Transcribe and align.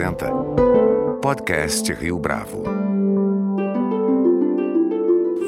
apresenta 0.00 0.32
Podcast 1.20 1.92
Rio 1.92 2.18
Bravo. 2.18 2.62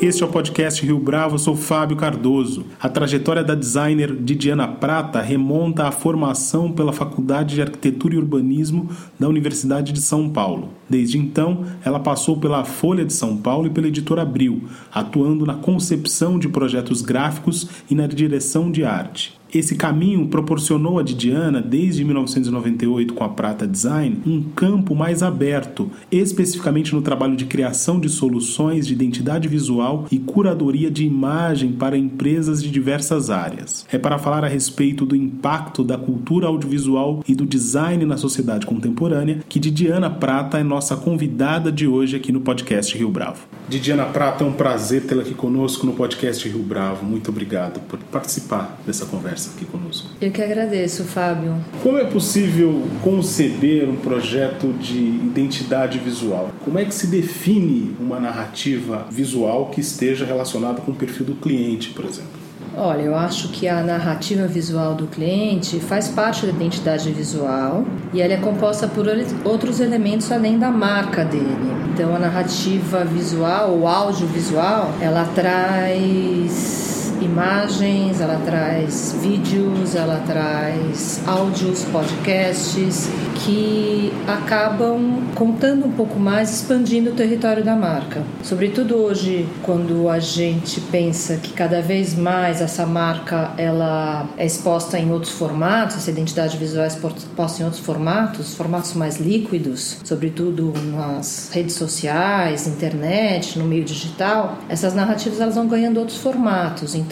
Este 0.02 0.22
é 0.22 0.26
o 0.26 0.28
podcast 0.28 0.84
Rio 0.84 0.98
Bravo, 0.98 1.36
eu 1.36 1.38
sou 1.38 1.56
Fábio 1.56 1.96
Cardoso. 1.96 2.66
A 2.78 2.88
trajetória 2.88 3.42
da 3.42 3.54
designer 3.54 4.14
Didiana 4.14 4.68
Prata 4.68 5.22
remonta 5.22 5.88
à 5.88 5.92
formação 5.92 6.70
pela 6.70 6.92
Faculdade 6.92 7.54
de 7.54 7.62
Arquitetura 7.62 8.14
e 8.14 8.18
Urbanismo 8.18 8.90
da 9.18 9.26
Universidade 9.26 9.90
de 9.90 10.02
São 10.02 10.28
Paulo. 10.28 10.68
Desde 10.92 11.16
então, 11.16 11.64
ela 11.82 11.98
passou 11.98 12.36
pela 12.36 12.64
Folha 12.64 13.02
de 13.02 13.14
São 13.14 13.38
Paulo 13.38 13.66
e 13.66 13.70
pela 13.70 13.88
editora 13.88 14.20
Abril, 14.20 14.64
atuando 14.92 15.46
na 15.46 15.54
concepção 15.54 16.38
de 16.38 16.50
projetos 16.50 17.00
gráficos 17.00 17.66
e 17.90 17.94
na 17.94 18.06
direção 18.06 18.70
de 18.70 18.84
arte. 18.84 19.40
Esse 19.52 19.74
caminho 19.74 20.28
proporcionou 20.28 20.98
a 20.98 21.02
Didiana, 21.02 21.60
desde 21.60 22.02
1998 22.06 23.12
com 23.12 23.22
a 23.22 23.28
Prata 23.28 23.66
Design, 23.66 24.22
um 24.24 24.42
campo 24.42 24.94
mais 24.94 25.22
aberto, 25.22 25.90
especificamente 26.10 26.94
no 26.94 27.02
trabalho 27.02 27.36
de 27.36 27.44
criação 27.44 28.00
de 28.00 28.08
soluções 28.08 28.86
de 28.86 28.94
identidade 28.94 29.48
visual 29.48 30.06
e 30.10 30.18
curadoria 30.18 30.90
de 30.90 31.04
imagem 31.04 31.72
para 31.72 31.98
empresas 31.98 32.62
de 32.62 32.70
diversas 32.70 33.28
áreas. 33.28 33.86
É 33.92 33.98
para 33.98 34.18
falar 34.18 34.42
a 34.42 34.48
respeito 34.48 35.04
do 35.04 35.14
impacto 35.14 35.84
da 35.84 35.98
cultura 35.98 36.46
audiovisual 36.46 37.22
e 37.28 37.34
do 37.34 37.44
design 37.44 38.06
na 38.06 38.16
sociedade 38.16 38.64
contemporânea 38.64 39.40
que 39.50 39.60
Didiana 39.60 40.08
Prata 40.08 40.58
é 40.58 40.62
nossa 40.62 40.81
convidada 40.96 41.70
de 41.70 41.86
hoje 41.86 42.16
aqui 42.16 42.32
no 42.32 42.40
podcast 42.40 42.96
Rio 42.96 43.08
Bravo. 43.08 43.46
Didiana 43.68 44.04
Prata, 44.04 44.42
é 44.42 44.46
um 44.46 44.52
prazer 44.52 45.04
tê-la 45.04 45.22
aqui 45.22 45.34
conosco 45.34 45.86
no 45.86 45.92
podcast 45.92 46.46
Rio 46.48 46.62
Bravo. 46.62 47.06
Muito 47.06 47.30
obrigado 47.30 47.80
por 47.80 47.98
participar 47.98 48.78
dessa 48.84 49.06
conversa 49.06 49.52
aqui 49.54 49.64
conosco. 49.64 50.08
Eu 50.20 50.30
que 50.32 50.42
agradeço, 50.42 51.04
Fábio. 51.04 51.54
Como 51.82 51.96
é 51.96 52.04
possível 52.04 52.82
conceber 53.00 53.88
um 53.88 53.96
projeto 53.96 54.72
de 54.72 54.98
identidade 54.98 55.98
visual? 55.98 56.50
Como 56.64 56.78
é 56.78 56.84
que 56.84 56.94
se 56.94 57.06
define 57.06 57.96
uma 58.00 58.18
narrativa 58.18 59.06
visual 59.10 59.70
que 59.70 59.80
esteja 59.80 60.26
relacionada 60.26 60.80
com 60.80 60.90
o 60.90 60.94
perfil 60.94 61.26
do 61.26 61.34
cliente, 61.34 61.90
por 61.90 62.04
exemplo? 62.04 62.41
Olha, 62.76 63.02
eu 63.02 63.14
acho 63.14 63.48
que 63.48 63.68
a 63.68 63.82
narrativa 63.82 64.46
visual 64.46 64.94
do 64.94 65.06
cliente 65.06 65.78
faz 65.78 66.08
parte 66.08 66.46
da 66.46 66.52
identidade 66.52 67.12
visual 67.12 67.84
e 68.14 68.22
ela 68.22 68.32
é 68.32 68.38
composta 68.38 68.88
por 68.88 69.06
outros 69.44 69.78
elementos 69.78 70.32
além 70.32 70.58
da 70.58 70.70
marca 70.70 71.22
dele. 71.22 71.54
Então, 71.92 72.16
a 72.16 72.18
narrativa 72.18 73.04
visual, 73.04 73.76
o 73.76 73.86
audiovisual, 73.86 74.90
ela 75.02 75.24
traz 75.34 76.91
imagens, 77.22 78.20
ela 78.20 78.40
traz 78.44 79.16
vídeos, 79.20 79.94
ela 79.94 80.22
traz 80.26 81.20
áudios, 81.26 81.84
podcasts 81.84 83.08
que 83.44 84.12
acabam 84.26 85.22
contando 85.34 85.86
um 85.86 85.92
pouco 85.92 86.18
mais, 86.18 86.52
expandindo 86.52 87.10
o 87.10 87.12
território 87.14 87.64
da 87.64 87.74
marca. 87.74 88.22
Sobretudo 88.42 88.96
hoje, 88.96 89.48
quando 89.62 90.08
a 90.08 90.18
gente 90.18 90.80
pensa 90.80 91.36
que 91.36 91.52
cada 91.52 91.80
vez 91.80 92.14
mais 92.14 92.60
essa 92.60 92.86
marca 92.86 93.52
ela 93.56 94.28
é 94.36 94.46
exposta 94.46 94.98
em 94.98 95.10
outros 95.10 95.32
formatos, 95.32 95.96
essa 95.96 96.10
identidade 96.10 96.56
visual 96.56 96.84
é 96.84 96.88
exposta 96.88 97.62
em 97.62 97.64
outros 97.64 97.84
formatos, 97.84 98.54
formatos 98.54 98.94
mais 98.94 99.18
líquidos, 99.18 99.98
sobretudo 100.04 100.72
nas 100.92 101.50
redes 101.52 101.74
sociais, 101.74 102.66
internet, 102.66 103.58
no 103.58 103.64
meio 103.64 103.84
digital, 103.84 104.58
essas 104.68 104.94
narrativas 104.94 105.40
elas 105.40 105.54
vão 105.54 105.66
ganhando 105.66 105.98
outros 105.98 106.18
formatos. 106.18 106.94
Então, 106.94 107.11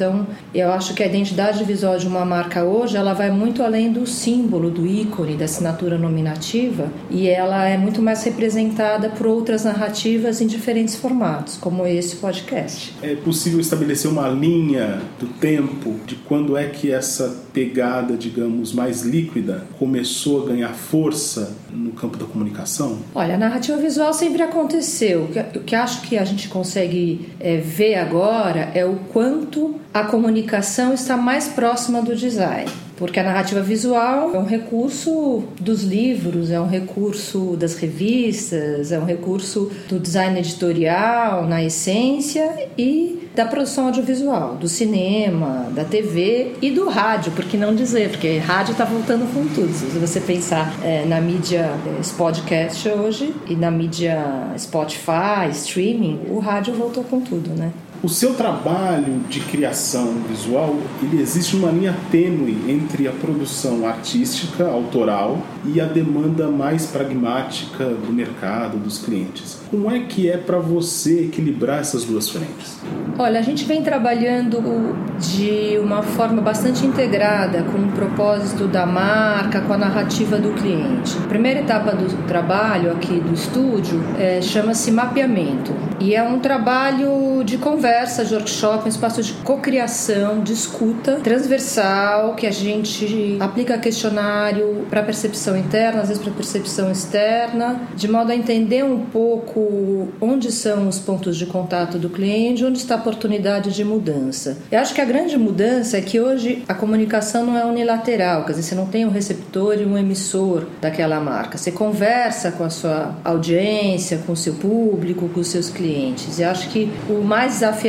eu 0.54 0.72
acho 0.72 0.94
que 0.94 1.02
a 1.02 1.06
identidade 1.06 1.62
visual 1.64 1.98
de 1.98 2.06
uma 2.06 2.24
marca 2.24 2.64
hoje, 2.64 2.96
ela 2.96 3.12
vai 3.12 3.30
muito 3.30 3.62
além 3.62 3.92
do 3.92 4.06
símbolo, 4.06 4.70
do 4.70 4.86
ícone, 4.86 5.36
da 5.36 5.44
assinatura 5.44 5.98
nominativa, 5.98 6.90
e 7.10 7.28
ela 7.28 7.66
é 7.66 7.76
muito 7.76 8.00
mais 8.00 8.22
representada 8.24 9.08
por 9.10 9.26
outras 9.26 9.64
narrativas 9.64 10.40
em 10.40 10.46
diferentes 10.46 10.96
formatos, 10.96 11.56
como 11.56 11.86
esse 11.86 12.16
podcast. 12.16 12.94
É 13.02 13.14
possível 13.14 13.60
estabelecer 13.60 14.10
uma 14.10 14.28
linha 14.28 15.00
do 15.18 15.26
tempo 15.26 15.96
de 16.06 16.14
quando 16.14 16.56
é 16.56 16.66
que 16.66 16.90
essa 16.90 17.44
pegada, 17.52 18.16
digamos, 18.16 18.72
mais 18.72 19.02
líquida 19.02 19.66
começou 19.78 20.42
a 20.42 20.46
ganhar 20.46 20.72
força 20.74 21.56
no 21.70 21.92
campo 21.92 22.16
da 22.16 22.24
comunicação? 22.24 22.98
Olha, 23.14 23.34
a 23.34 23.38
narrativa 23.38 23.76
visual 23.76 24.12
sempre 24.12 24.42
aconteceu. 24.42 25.28
O 25.54 25.60
que 25.60 25.74
acho 25.74 26.02
que 26.02 26.16
a 26.16 26.24
gente 26.24 26.48
consegue 26.48 27.28
é, 27.38 27.56
ver 27.56 27.96
agora 27.96 28.70
é 28.74 28.84
o 28.84 28.96
quanto 29.12 29.80
a 29.92 30.04
comunicação 30.04 30.94
está 30.94 31.16
mais 31.16 31.48
próxima 31.48 32.00
do 32.00 32.14
design. 32.14 32.70
Porque 32.96 33.18
a 33.18 33.22
narrativa 33.22 33.62
visual 33.62 34.34
é 34.34 34.38
um 34.38 34.44
recurso 34.44 35.44
dos 35.58 35.82
livros, 35.82 36.50
é 36.50 36.60
um 36.60 36.66
recurso 36.66 37.56
das 37.56 37.74
revistas, 37.74 38.92
é 38.92 38.98
um 38.98 39.06
recurso 39.06 39.70
do 39.88 39.98
design 39.98 40.38
editorial, 40.38 41.46
na 41.46 41.64
essência, 41.64 42.68
e 42.76 43.28
da 43.34 43.46
produção 43.46 43.86
audiovisual, 43.86 44.56
do 44.56 44.68
cinema, 44.68 45.68
da 45.74 45.82
TV 45.82 46.56
e 46.60 46.70
do 46.70 46.88
rádio, 46.88 47.32
por 47.32 47.44
que 47.44 47.56
não 47.56 47.74
dizer? 47.74 48.10
Porque 48.10 48.36
rádio 48.38 48.72
está 48.72 48.84
voltando 48.84 49.32
com 49.32 49.46
tudo. 49.54 49.72
Se 49.72 49.98
você 49.98 50.20
pensar 50.20 50.70
é, 50.84 51.06
na 51.06 51.20
mídia 51.20 51.70
esse 51.98 52.12
podcast 52.12 52.86
hoje 52.86 53.34
e 53.48 53.54
na 53.54 53.70
mídia 53.70 54.22
Spotify, 54.58 55.48
streaming, 55.52 56.20
o 56.28 56.38
rádio 56.38 56.74
voltou 56.74 57.02
com 57.04 57.20
tudo, 57.20 57.50
né? 57.50 57.72
O 58.02 58.08
seu 58.08 58.32
trabalho 58.32 59.20
de 59.28 59.40
criação 59.40 60.14
visual, 60.26 60.74
ele 61.02 61.20
existe 61.20 61.54
uma 61.54 61.70
linha 61.70 61.94
tênue 62.10 62.56
entre 62.66 63.06
a 63.06 63.12
produção 63.12 63.86
artística, 63.86 64.64
autoral, 64.64 65.38
e 65.66 65.78
a 65.80 65.84
demanda 65.84 66.48
mais 66.48 66.86
pragmática 66.86 67.84
do 67.84 68.10
mercado, 68.10 68.78
dos 68.78 68.98
clientes. 68.98 69.60
Como 69.70 69.90
é 69.90 70.00
que 70.00 70.30
é 70.30 70.38
para 70.38 70.58
você 70.58 71.24
equilibrar 71.24 71.80
essas 71.80 72.04
duas 72.04 72.30
frentes? 72.30 72.78
Olha, 73.18 73.38
a 73.38 73.42
gente 73.42 73.64
vem 73.66 73.82
trabalhando 73.82 74.96
de 75.18 75.78
uma 75.78 76.02
forma 76.02 76.40
bastante 76.40 76.86
integrada 76.86 77.62
com 77.64 77.78
o 77.78 77.92
propósito 77.92 78.66
da 78.66 78.86
marca, 78.86 79.60
com 79.60 79.74
a 79.74 79.78
narrativa 79.78 80.38
do 80.38 80.54
cliente. 80.54 81.18
A 81.18 81.28
primeira 81.28 81.60
etapa 81.60 81.92
do 81.92 82.26
trabalho 82.26 82.90
aqui 82.92 83.20
do 83.20 83.34
estúdio 83.34 84.02
é, 84.18 84.40
chama-se 84.40 84.90
mapeamento 84.90 85.72
e 86.00 86.14
é 86.14 86.22
um 86.22 86.38
trabalho 86.38 87.44
de 87.44 87.58
conversa, 87.58 87.89
de 87.90 88.34
workshop, 88.34 88.84
um 88.84 88.88
espaço 88.88 89.20
de 89.20 89.32
cocriação, 89.32 90.42
de 90.44 90.52
escuta 90.52 91.16
transversal 91.16 92.34
que 92.36 92.46
a 92.46 92.50
gente 92.50 93.36
aplica 93.40 93.76
questionário 93.78 94.86
para 94.88 95.02
percepção 95.02 95.56
interna, 95.56 96.02
às 96.02 96.08
vezes 96.08 96.22
para 96.22 96.32
percepção 96.32 96.90
externa, 96.90 97.80
de 97.96 98.06
modo 98.08 98.30
a 98.30 98.34
entender 98.34 98.84
um 98.84 99.00
pouco 99.06 100.08
onde 100.20 100.52
são 100.52 100.86
os 100.86 101.00
pontos 101.00 101.36
de 101.36 101.46
contato 101.46 101.98
do 101.98 102.08
cliente, 102.08 102.64
onde 102.64 102.78
está 102.78 102.94
a 102.94 102.98
oportunidade 102.98 103.72
de 103.72 103.84
mudança. 103.84 104.58
Eu 104.70 104.78
acho 104.78 104.94
que 104.94 105.00
a 105.00 105.04
grande 105.04 105.36
mudança 105.36 105.98
é 105.98 106.00
que 106.00 106.20
hoje 106.20 106.62
a 106.68 106.74
comunicação 106.74 107.44
não 107.44 107.58
é 107.58 107.64
unilateral, 107.64 108.44
quer 108.44 108.52
dizer, 108.52 108.62
você 108.62 108.74
não 108.76 108.86
tem 108.86 109.04
um 109.04 109.10
receptor 109.10 109.80
e 109.80 109.84
um 109.84 109.98
emissor 109.98 110.66
daquela 110.80 111.18
marca. 111.18 111.58
Você 111.58 111.72
conversa 111.72 112.52
com 112.52 112.62
a 112.62 112.70
sua 112.70 113.16
audiência, 113.24 114.18
com 114.24 114.32
o 114.32 114.36
seu 114.36 114.54
público, 114.54 115.28
com 115.28 115.40
os 115.40 115.48
seus 115.48 115.68
clientes. 115.68 116.38
Eu 116.38 116.50
acho 116.50 116.68
que 116.68 116.88
o 117.08 117.24
mais 117.24 117.54
desafiador 117.54 117.79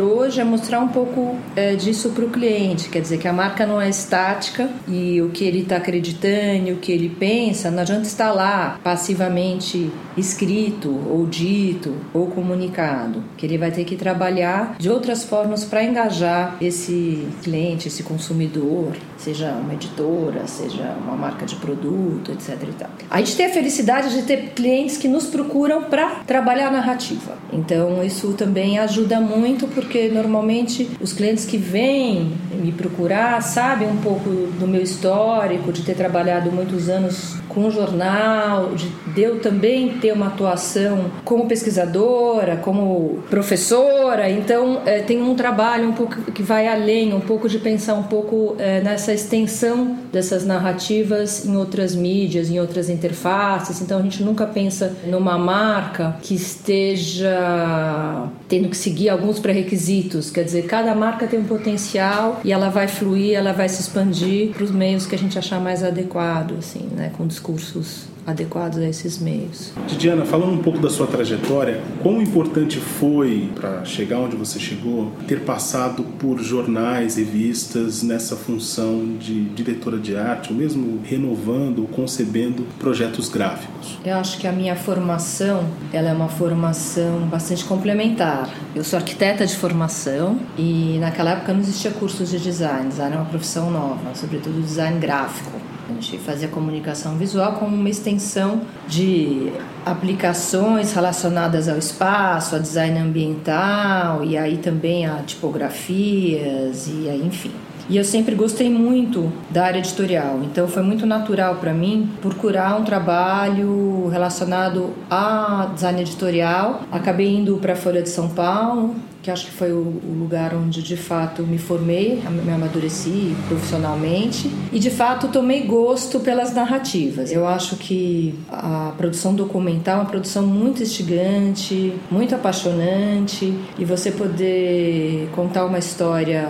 hoje 0.00 0.40
é 0.40 0.44
mostrar 0.44 0.80
um 0.80 0.88
pouco 0.88 1.36
é, 1.54 1.74
disso 1.74 2.10
para 2.10 2.24
o 2.24 2.30
cliente, 2.30 2.88
quer 2.88 3.00
dizer, 3.00 3.18
que 3.18 3.28
a 3.28 3.32
marca 3.32 3.66
não 3.66 3.80
é 3.80 3.88
estática 3.88 4.70
e 4.88 5.20
o 5.20 5.30
que 5.30 5.44
ele 5.44 5.60
está 5.60 5.76
acreditando, 5.76 6.72
o 6.72 6.76
que 6.76 6.92
ele 6.92 7.08
pensa, 7.08 7.70
não 7.70 7.80
adianta 7.80 8.02
estar 8.02 8.32
lá 8.32 8.78
passivamente 8.82 9.90
escrito 10.16 10.90
ou 11.08 11.26
dito 11.26 11.94
ou 12.12 12.28
comunicado, 12.28 13.22
que 13.36 13.44
ele 13.44 13.58
vai 13.58 13.70
ter 13.70 13.84
que 13.84 13.96
trabalhar 13.96 14.76
de 14.78 14.88
outras 14.88 15.24
formas 15.24 15.64
para 15.64 15.84
engajar 15.84 16.56
esse 16.60 17.26
cliente, 17.42 17.88
esse 17.88 18.02
consumidor, 18.02 18.92
seja 19.24 19.52
uma 19.52 19.72
editora, 19.72 20.46
seja 20.46 20.96
uma 21.02 21.16
marca 21.16 21.46
de 21.46 21.56
produto, 21.56 22.30
etc. 22.30 22.62
E 22.62 22.72
tal. 22.72 22.90
A 23.10 23.18
gente 23.18 23.36
tem 23.36 23.46
a 23.46 23.50
felicidade 23.50 24.10
de 24.14 24.22
ter 24.22 24.50
clientes 24.50 24.98
que 24.98 25.08
nos 25.08 25.26
procuram 25.26 25.84
para 25.84 26.16
trabalhar 26.26 26.68
a 26.68 26.70
narrativa. 26.70 27.38
Então 27.50 28.04
isso 28.04 28.34
também 28.34 28.78
ajuda 28.78 29.20
muito 29.20 29.66
porque 29.68 30.08
normalmente 30.08 30.90
os 31.00 31.12
clientes 31.14 31.46
que 31.46 31.56
vêm 31.56 32.32
me 32.54 32.72
procurar 32.72 33.42
sabem 33.42 33.88
um 33.88 33.96
pouco 33.96 34.30
do 34.30 34.66
meu 34.66 34.82
histórico, 34.82 35.72
de 35.72 35.82
ter 35.82 35.94
trabalhado 35.94 36.50
muitos 36.50 36.88
anos 36.88 37.36
com 37.48 37.70
jornal, 37.70 38.72
de 38.74 39.22
eu 39.22 39.40
também 39.40 39.98
ter 39.98 40.12
uma 40.12 40.26
atuação 40.26 41.10
como 41.24 41.46
pesquisadora, 41.46 42.56
como 42.56 43.22
professora, 43.30 44.28
então 44.28 44.82
é, 44.84 45.00
tem 45.00 45.22
um 45.22 45.34
trabalho 45.34 45.88
um 45.88 45.92
pouco 45.92 46.32
que 46.32 46.42
vai 46.42 46.66
além, 46.66 47.14
um 47.14 47.20
pouco 47.20 47.48
de 47.48 47.58
pensar 47.58 47.94
um 47.94 48.02
pouco 48.02 48.56
é, 48.58 48.80
nessa 48.80 49.12
extensão 49.12 49.96
dessas 50.12 50.44
narrativas 50.44 51.44
em 51.44 51.56
outras 51.56 51.94
mídias, 51.94 52.50
em 52.50 52.58
outras 52.60 52.88
interfaces. 52.88 53.80
Então 53.80 53.98
a 53.98 54.02
gente 54.02 54.22
nunca 54.22 54.46
pensa 54.46 54.96
numa 55.06 55.38
marca 55.38 56.16
que 56.22 56.34
esteja 56.34 58.28
tendo 58.48 58.68
que 58.68 58.76
seguir 58.76 59.08
alguns 59.08 59.38
pré-requisitos. 59.38 60.30
Quer 60.30 60.44
dizer, 60.44 60.66
cada 60.66 60.94
marca 60.94 61.26
tem 61.26 61.38
um 61.38 61.44
potencial 61.44 62.40
e 62.44 62.52
ela 62.52 62.68
vai 62.68 62.86
fluir, 62.86 63.34
ela 63.34 63.52
vai 63.52 63.68
se 63.68 63.80
expandir 63.80 64.50
para 64.50 64.64
os 64.64 64.70
meios 64.70 65.06
que 65.06 65.14
a 65.14 65.18
gente 65.18 65.38
achar 65.38 65.60
mais 65.60 65.82
adequado, 65.82 66.56
assim, 66.58 66.88
né, 66.94 67.10
com 67.16 67.26
discursos 67.26 68.13
adequados 68.26 68.78
a 68.78 68.88
esses 68.88 69.18
meios. 69.18 69.72
Diana, 69.98 70.24
falando 70.24 70.52
um 70.52 70.62
pouco 70.62 70.78
da 70.78 70.90
sua 70.90 71.06
trajetória, 71.06 71.80
quão 72.02 72.20
importante 72.20 72.78
foi 72.78 73.50
para 73.54 73.84
chegar 73.84 74.18
onde 74.18 74.36
você 74.36 74.58
chegou 74.58 75.12
ter 75.26 75.40
passado 75.40 76.02
por 76.18 76.38
jornais, 76.40 77.16
revistas 77.16 78.02
nessa 78.02 78.36
função 78.36 79.16
de 79.18 79.44
diretora 79.46 79.98
de 79.98 80.16
arte, 80.16 80.52
ou 80.52 80.58
mesmo 80.58 81.00
renovando 81.04 81.80
ou 81.80 81.88
concebendo 81.88 82.66
projetos 82.78 83.28
gráficos? 83.28 83.98
Eu 84.04 84.16
acho 84.16 84.38
que 84.38 84.46
a 84.46 84.52
minha 84.52 84.76
formação, 84.76 85.64
ela 85.92 86.10
é 86.10 86.12
uma 86.12 86.28
formação 86.28 87.20
bastante 87.26 87.64
complementar. 87.64 88.48
Eu 88.74 88.84
sou 88.84 88.98
arquiteta 88.98 89.46
de 89.46 89.56
formação 89.56 90.38
e 90.58 90.98
naquela 91.00 91.32
época 91.32 91.52
não 91.52 91.60
existia 91.60 91.90
cursos 91.90 92.30
de 92.30 92.38
design, 92.38 92.88
design 92.88 93.14
é 93.14 93.18
uma 93.18 93.26
profissão 93.26 93.70
nova, 93.70 94.14
sobretudo 94.14 94.60
design 94.60 94.98
gráfico. 94.98 95.50
A 95.88 95.92
gente 95.92 96.18
fazia 96.18 96.48
comunicação 96.48 97.16
visual 97.16 97.54
como 97.54 97.76
uma 97.76 97.88
extensão 97.88 98.62
de 98.88 99.52
aplicações 99.84 100.92
relacionadas 100.92 101.68
ao 101.68 101.76
espaço, 101.76 102.56
a 102.56 102.58
design 102.58 102.98
ambiental 102.98 104.24
e 104.24 104.36
aí 104.38 104.56
também 104.56 105.06
a 105.06 105.16
tipografias 105.22 106.88
e 106.88 107.08
aí, 107.08 107.22
enfim. 107.24 107.52
E 107.88 107.96
eu 107.96 108.04
sempre 108.04 108.34
gostei 108.34 108.70
muito 108.70 109.30
da 109.50 109.64
área 109.64 109.78
editorial, 109.78 110.40
então 110.42 110.66
foi 110.66 110.82
muito 110.82 111.04
natural 111.04 111.56
para 111.56 111.72
mim 111.72 112.10
procurar 112.20 112.80
um 112.80 112.84
trabalho 112.84 114.08
relacionado 114.08 114.90
a 115.10 115.70
design 115.74 116.00
editorial. 116.00 116.82
Acabei 116.90 117.36
indo 117.36 117.56
para 117.58 117.74
a 117.74 117.76
Folha 117.76 118.02
de 118.02 118.08
São 118.08 118.30
Paulo, 118.30 118.94
que 119.22 119.30
acho 119.30 119.46
que 119.46 119.52
foi 119.52 119.72
o 119.72 120.00
lugar 120.18 120.54
onde 120.54 120.82
de 120.82 120.98
fato 120.98 121.42
me 121.42 121.56
formei, 121.56 122.22
me 122.44 122.52
amadureci 122.52 123.34
profissionalmente 123.48 124.50
e 124.70 124.78
de 124.78 124.90
fato 124.90 125.28
tomei 125.28 125.62
gosto 125.62 126.20
pelas 126.20 126.54
narrativas. 126.54 127.32
Eu 127.32 127.48
acho 127.48 127.76
que 127.76 128.34
a 128.50 128.92
produção 128.98 129.34
documental 129.34 129.96
é 129.96 130.00
uma 130.00 130.10
produção 130.10 130.46
muito 130.46 130.82
instigante, 130.82 131.94
muito 132.10 132.34
apaixonante 132.34 133.54
e 133.78 133.84
você 133.84 134.10
poder 134.10 135.30
contar 135.34 135.64
uma 135.64 135.78
história 135.78 136.46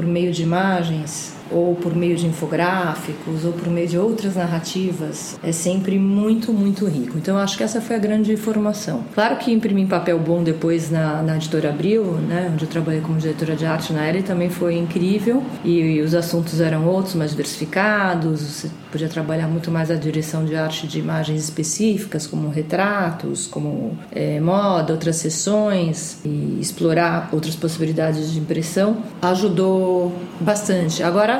por 0.00 0.06
meio 0.06 0.32
de 0.32 0.42
imagens 0.42 1.34
ou 1.50 1.74
por 1.74 1.94
meio 1.94 2.16
de 2.16 2.26
infográficos 2.26 3.44
ou 3.44 3.52
por 3.52 3.68
meio 3.68 3.88
de 3.88 3.98
outras 3.98 4.36
narrativas 4.36 5.38
é 5.42 5.52
sempre 5.52 5.98
muito, 5.98 6.52
muito 6.52 6.86
rico. 6.86 7.18
Então 7.18 7.36
eu 7.36 7.40
acho 7.42 7.56
que 7.56 7.62
essa 7.62 7.80
foi 7.80 7.96
a 7.96 7.98
grande 7.98 8.36
formação. 8.36 9.04
Claro 9.14 9.36
que 9.36 9.52
imprimir 9.52 9.84
em 9.84 9.88
papel 9.88 10.18
bom 10.18 10.42
depois 10.42 10.90
na, 10.90 11.22
na 11.22 11.36
editora 11.36 11.70
Abril, 11.70 12.04
né, 12.04 12.50
onde 12.52 12.64
eu 12.64 12.68
trabalhei 12.68 13.00
como 13.00 13.18
diretora 13.18 13.56
de 13.56 13.66
arte 13.66 13.92
na 13.92 14.04
era, 14.04 14.22
também 14.22 14.50
foi 14.50 14.76
incrível 14.76 15.42
e, 15.64 15.78
e 15.80 16.00
os 16.00 16.14
assuntos 16.14 16.60
eram 16.60 16.86
outros, 16.86 17.14
mais 17.14 17.30
diversificados, 17.30 18.40
você 18.40 18.70
podia 18.90 19.08
trabalhar 19.08 19.46
muito 19.46 19.70
mais 19.70 19.90
a 19.90 19.94
direção 19.94 20.44
de 20.44 20.56
arte 20.56 20.86
de 20.86 20.98
imagens 20.98 21.44
específicas, 21.44 22.26
como 22.26 22.48
retratos, 22.48 23.46
como 23.46 23.96
é, 24.12 24.40
moda, 24.40 24.92
outras 24.92 25.16
sessões 25.16 26.18
e 26.24 26.58
explorar 26.60 27.28
outras 27.32 27.54
possibilidades 27.54 28.32
de 28.32 28.38
impressão 28.38 28.98
ajudou 29.22 30.12
bastante. 30.40 31.02
Agora 31.02 31.39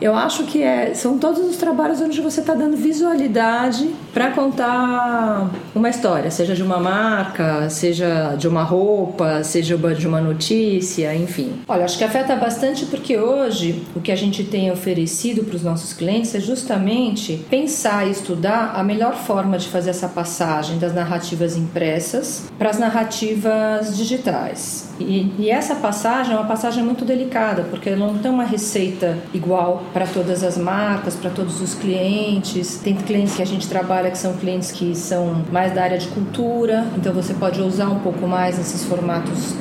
eu 0.00 0.14
acho 0.14 0.44
que 0.44 0.62
é, 0.62 0.94
são 0.94 1.18
todos 1.18 1.40
os 1.40 1.56
trabalhos 1.56 2.00
onde 2.00 2.20
você 2.20 2.40
está 2.40 2.54
dando 2.54 2.76
visualidade 2.76 3.90
para 4.12 4.30
contar 4.30 5.50
uma 5.74 5.88
história, 5.88 6.30
seja 6.30 6.54
de 6.54 6.62
uma 6.62 6.78
marca, 6.78 7.68
seja 7.70 8.34
de 8.36 8.46
uma 8.48 8.62
roupa, 8.62 9.42
seja 9.42 9.76
de 9.76 10.06
uma 10.06 10.20
notícia, 10.20 11.14
enfim. 11.14 11.60
Olha, 11.68 11.84
acho 11.84 11.98
que 11.98 12.04
afeta 12.04 12.34
bastante 12.36 12.86
porque 12.86 13.18
hoje 13.18 13.82
o 13.94 14.00
que 14.00 14.12
a 14.12 14.16
gente 14.16 14.44
tem 14.44 14.70
oferecido 14.70 15.44
para 15.44 15.56
os 15.56 15.62
nossos 15.62 15.92
clientes 15.92 16.34
é 16.34 16.40
justamente 16.40 17.44
pensar 17.50 18.06
e 18.06 18.10
estudar 18.10 18.72
a 18.74 18.82
melhor 18.82 19.14
forma 19.14 19.58
de 19.58 19.68
fazer 19.68 19.90
essa 19.90 20.08
passagem 20.08 20.78
das 20.78 20.94
narrativas 20.94 21.56
impressas 21.56 22.50
para 22.58 22.70
as 22.70 22.78
narrativas 22.78 23.96
digitais. 23.96 24.88
E, 25.00 25.32
e 25.38 25.50
essa 25.50 25.76
passagem 25.76 26.34
é 26.34 26.36
uma 26.36 26.46
passagem 26.46 26.82
muito 26.82 27.04
delicada 27.04 27.62
porque 27.70 27.90
não 27.90 28.18
tem 28.18 28.30
uma 28.30 28.44
receita 28.44 29.18
igual 29.32 29.84
para 29.92 30.06
todas 30.06 30.42
as 30.42 30.56
marcas, 30.56 31.14
para 31.14 31.30
todos 31.30 31.60
os 31.60 31.74
clientes. 31.74 32.80
Tem 32.82 32.94
clientes 32.94 33.34
que 33.34 33.42
a 33.42 33.46
gente 33.46 33.68
trabalha 33.68 34.10
que 34.10 34.18
são 34.18 34.34
clientes 34.34 34.70
que 34.72 34.94
são 34.94 35.44
mais 35.50 35.74
da 35.74 35.82
área 35.82 35.98
de 35.98 36.08
cultura, 36.08 36.86
então 36.96 37.12
você 37.12 37.34
pode 37.34 37.60
usar 37.60 37.88
um 37.88 38.00
pouco 38.00 38.26
mais 38.26 38.58
esses 38.58 38.84
formatos 38.84 39.54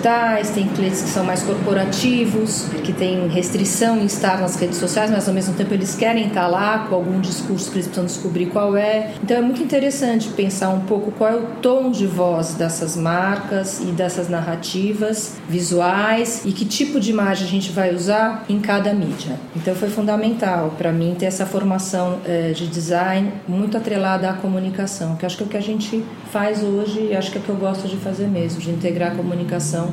digitais, 0.00 0.50
tem 0.50 0.66
clientes 0.68 1.02
que 1.02 1.08
são 1.10 1.24
mais 1.24 1.42
corporativos, 1.42 2.64
que 2.84 2.92
têm 2.92 3.28
restrição 3.28 3.98
em 3.98 4.06
estar 4.06 4.40
nas 4.40 4.56
redes 4.56 4.78
sociais, 4.78 5.10
mas 5.10 5.28
ao 5.28 5.34
mesmo 5.34 5.54
tempo 5.54 5.74
eles 5.74 5.94
querem 5.94 6.28
estar 6.28 6.46
lá 6.46 6.86
com 6.88 6.94
algum 6.94 7.20
discurso 7.20 7.70
que 7.70 7.76
eles 7.76 7.86
precisam 7.86 8.06
descobrir 8.06 8.46
qual 8.46 8.76
é. 8.76 9.12
Então 9.22 9.36
é 9.36 9.42
muito 9.42 9.62
interessante 9.62 10.28
pensar 10.28 10.70
um 10.70 10.80
pouco 10.80 11.12
qual 11.12 11.30
é 11.30 11.36
o 11.36 11.42
tom 11.60 11.90
de 11.90 12.06
voz 12.06 12.54
dessas 12.54 12.96
marcas 12.96 13.80
e 13.80 13.92
dessas 13.92 14.28
narrativas 14.28 15.34
visuais 15.48 16.42
e 16.44 16.52
que 16.52 16.64
tipo 16.64 16.98
de 16.98 17.10
imagem 17.10 17.46
a 17.46 17.50
gente 17.50 17.70
vai 17.70 17.94
usar 17.94 18.44
em 18.48 18.58
cada 18.58 18.94
mídia. 18.94 19.36
Então 19.54 19.74
foi 19.74 19.90
fundamental 19.90 20.74
para 20.78 20.92
mim 20.92 21.14
ter 21.18 21.26
essa 21.26 21.44
formação 21.44 22.20
é, 22.26 22.52
de 22.52 22.66
design 22.66 23.32
muito 23.46 23.76
atrelada 23.76 24.30
à 24.30 24.32
comunicação, 24.32 25.16
que 25.16 25.26
acho 25.26 25.36
que 25.36 25.42
é 25.42 25.46
o 25.46 25.48
que 25.48 25.56
a 25.56 25.62
gente 25.62 26.02
faz 26.32 26.62
hoje 26.62 27.08
e 27.10 27.16
acho 27.16 27.30
que 27.30 27.38
é 27.38 27.40
o 27.40 27.44
que 27.44 27.50
eu 27.50 27.56
gosto 27.56 27.86
de 27.86 27.96
fazer 27.96 28.28
mesmo, 28.28 28.60
de 28.60 28.70
integrar 28.70 29.12
a 29.12 29.14
comunicação 29.14 29.89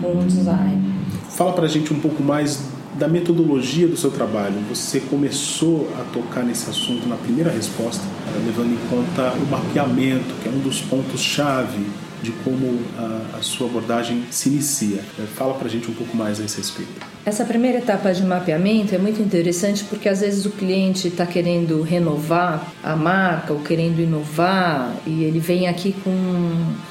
com 0.00 0.18
o 0.18 0.24
design. 0.24 0.94
Fala 1.30 1.52
para 1.52 1.64
a 1.64 1.68
gente 1.68 1.92
um 1.92 2.00
pouco 2.00 2.22
mais 2.22 2.62
da 2.98 3.08
metodologia 3.08 3.86
do 3.86 3.96
seu 3.96 4.10
trabalho. 4.10 4.54
Você 4.68 5.00
começou 5.00 5.88
a 5.98 6.04
tocar 6.12 6.42
nesse 6.42 6.68
assunto 6.68 7.08
na 7.08 7.16
primeira 7.16 7.50
resposta, 7.50 8.02
levando 8.44 8.72
em 8.72 8.88
conta 8.88 9.32
o 9.32 9.46
mapeamento, 9.50 10.34
que 10.42 10.48
é 10.48 10.52
um 10.52 10.58
dos 10.58 10.80
pontos-chave 10.80 11.86
de 12.22 12.32
como 12.44 12.80
a, 12.98 13.38
a, 13.38 13.42
sua 13.42 13.66
abordagem 13.68 14.24
se 14.30 14.48
inicia. 14.50 15.02
Fala 15.34 15.54
para 15.54 15.68
a 15.68 15.70
gente 15.70 15.90
um 15.90 15.94
pouco 15.94 16.16
mais 16.16 16.40
a 16.40 16.44
esse 16.44 16.58
respeito. 16.58 17.09
Essa 17.24 17.44
primeira 17.44 17.78
etapa 17.78 18.12
de 18.14 18.24
mapeamento 18.24 18.94
é 18.94 18.98
muito 18.98 19.20
interessante 19.20 19.84
porque 19.84 20.08
às 20.08 20.20
vezes 20.20 20.46
o 20.46 20.50
cliente 20.50 21.08
está 21.08 21.26
querendo 21.26 21.82
renovar 21.82 22.72
a 22.82 22.96
marca 22.96 23.52
ou 23.52 23.60
querendo 23.60 24.00
inovar 24.00 24.96
e 25.06 25.24
ele 25.24 25.38
vem 25.38 25.68
aqui 25.68 25.94
com 26.02 26.10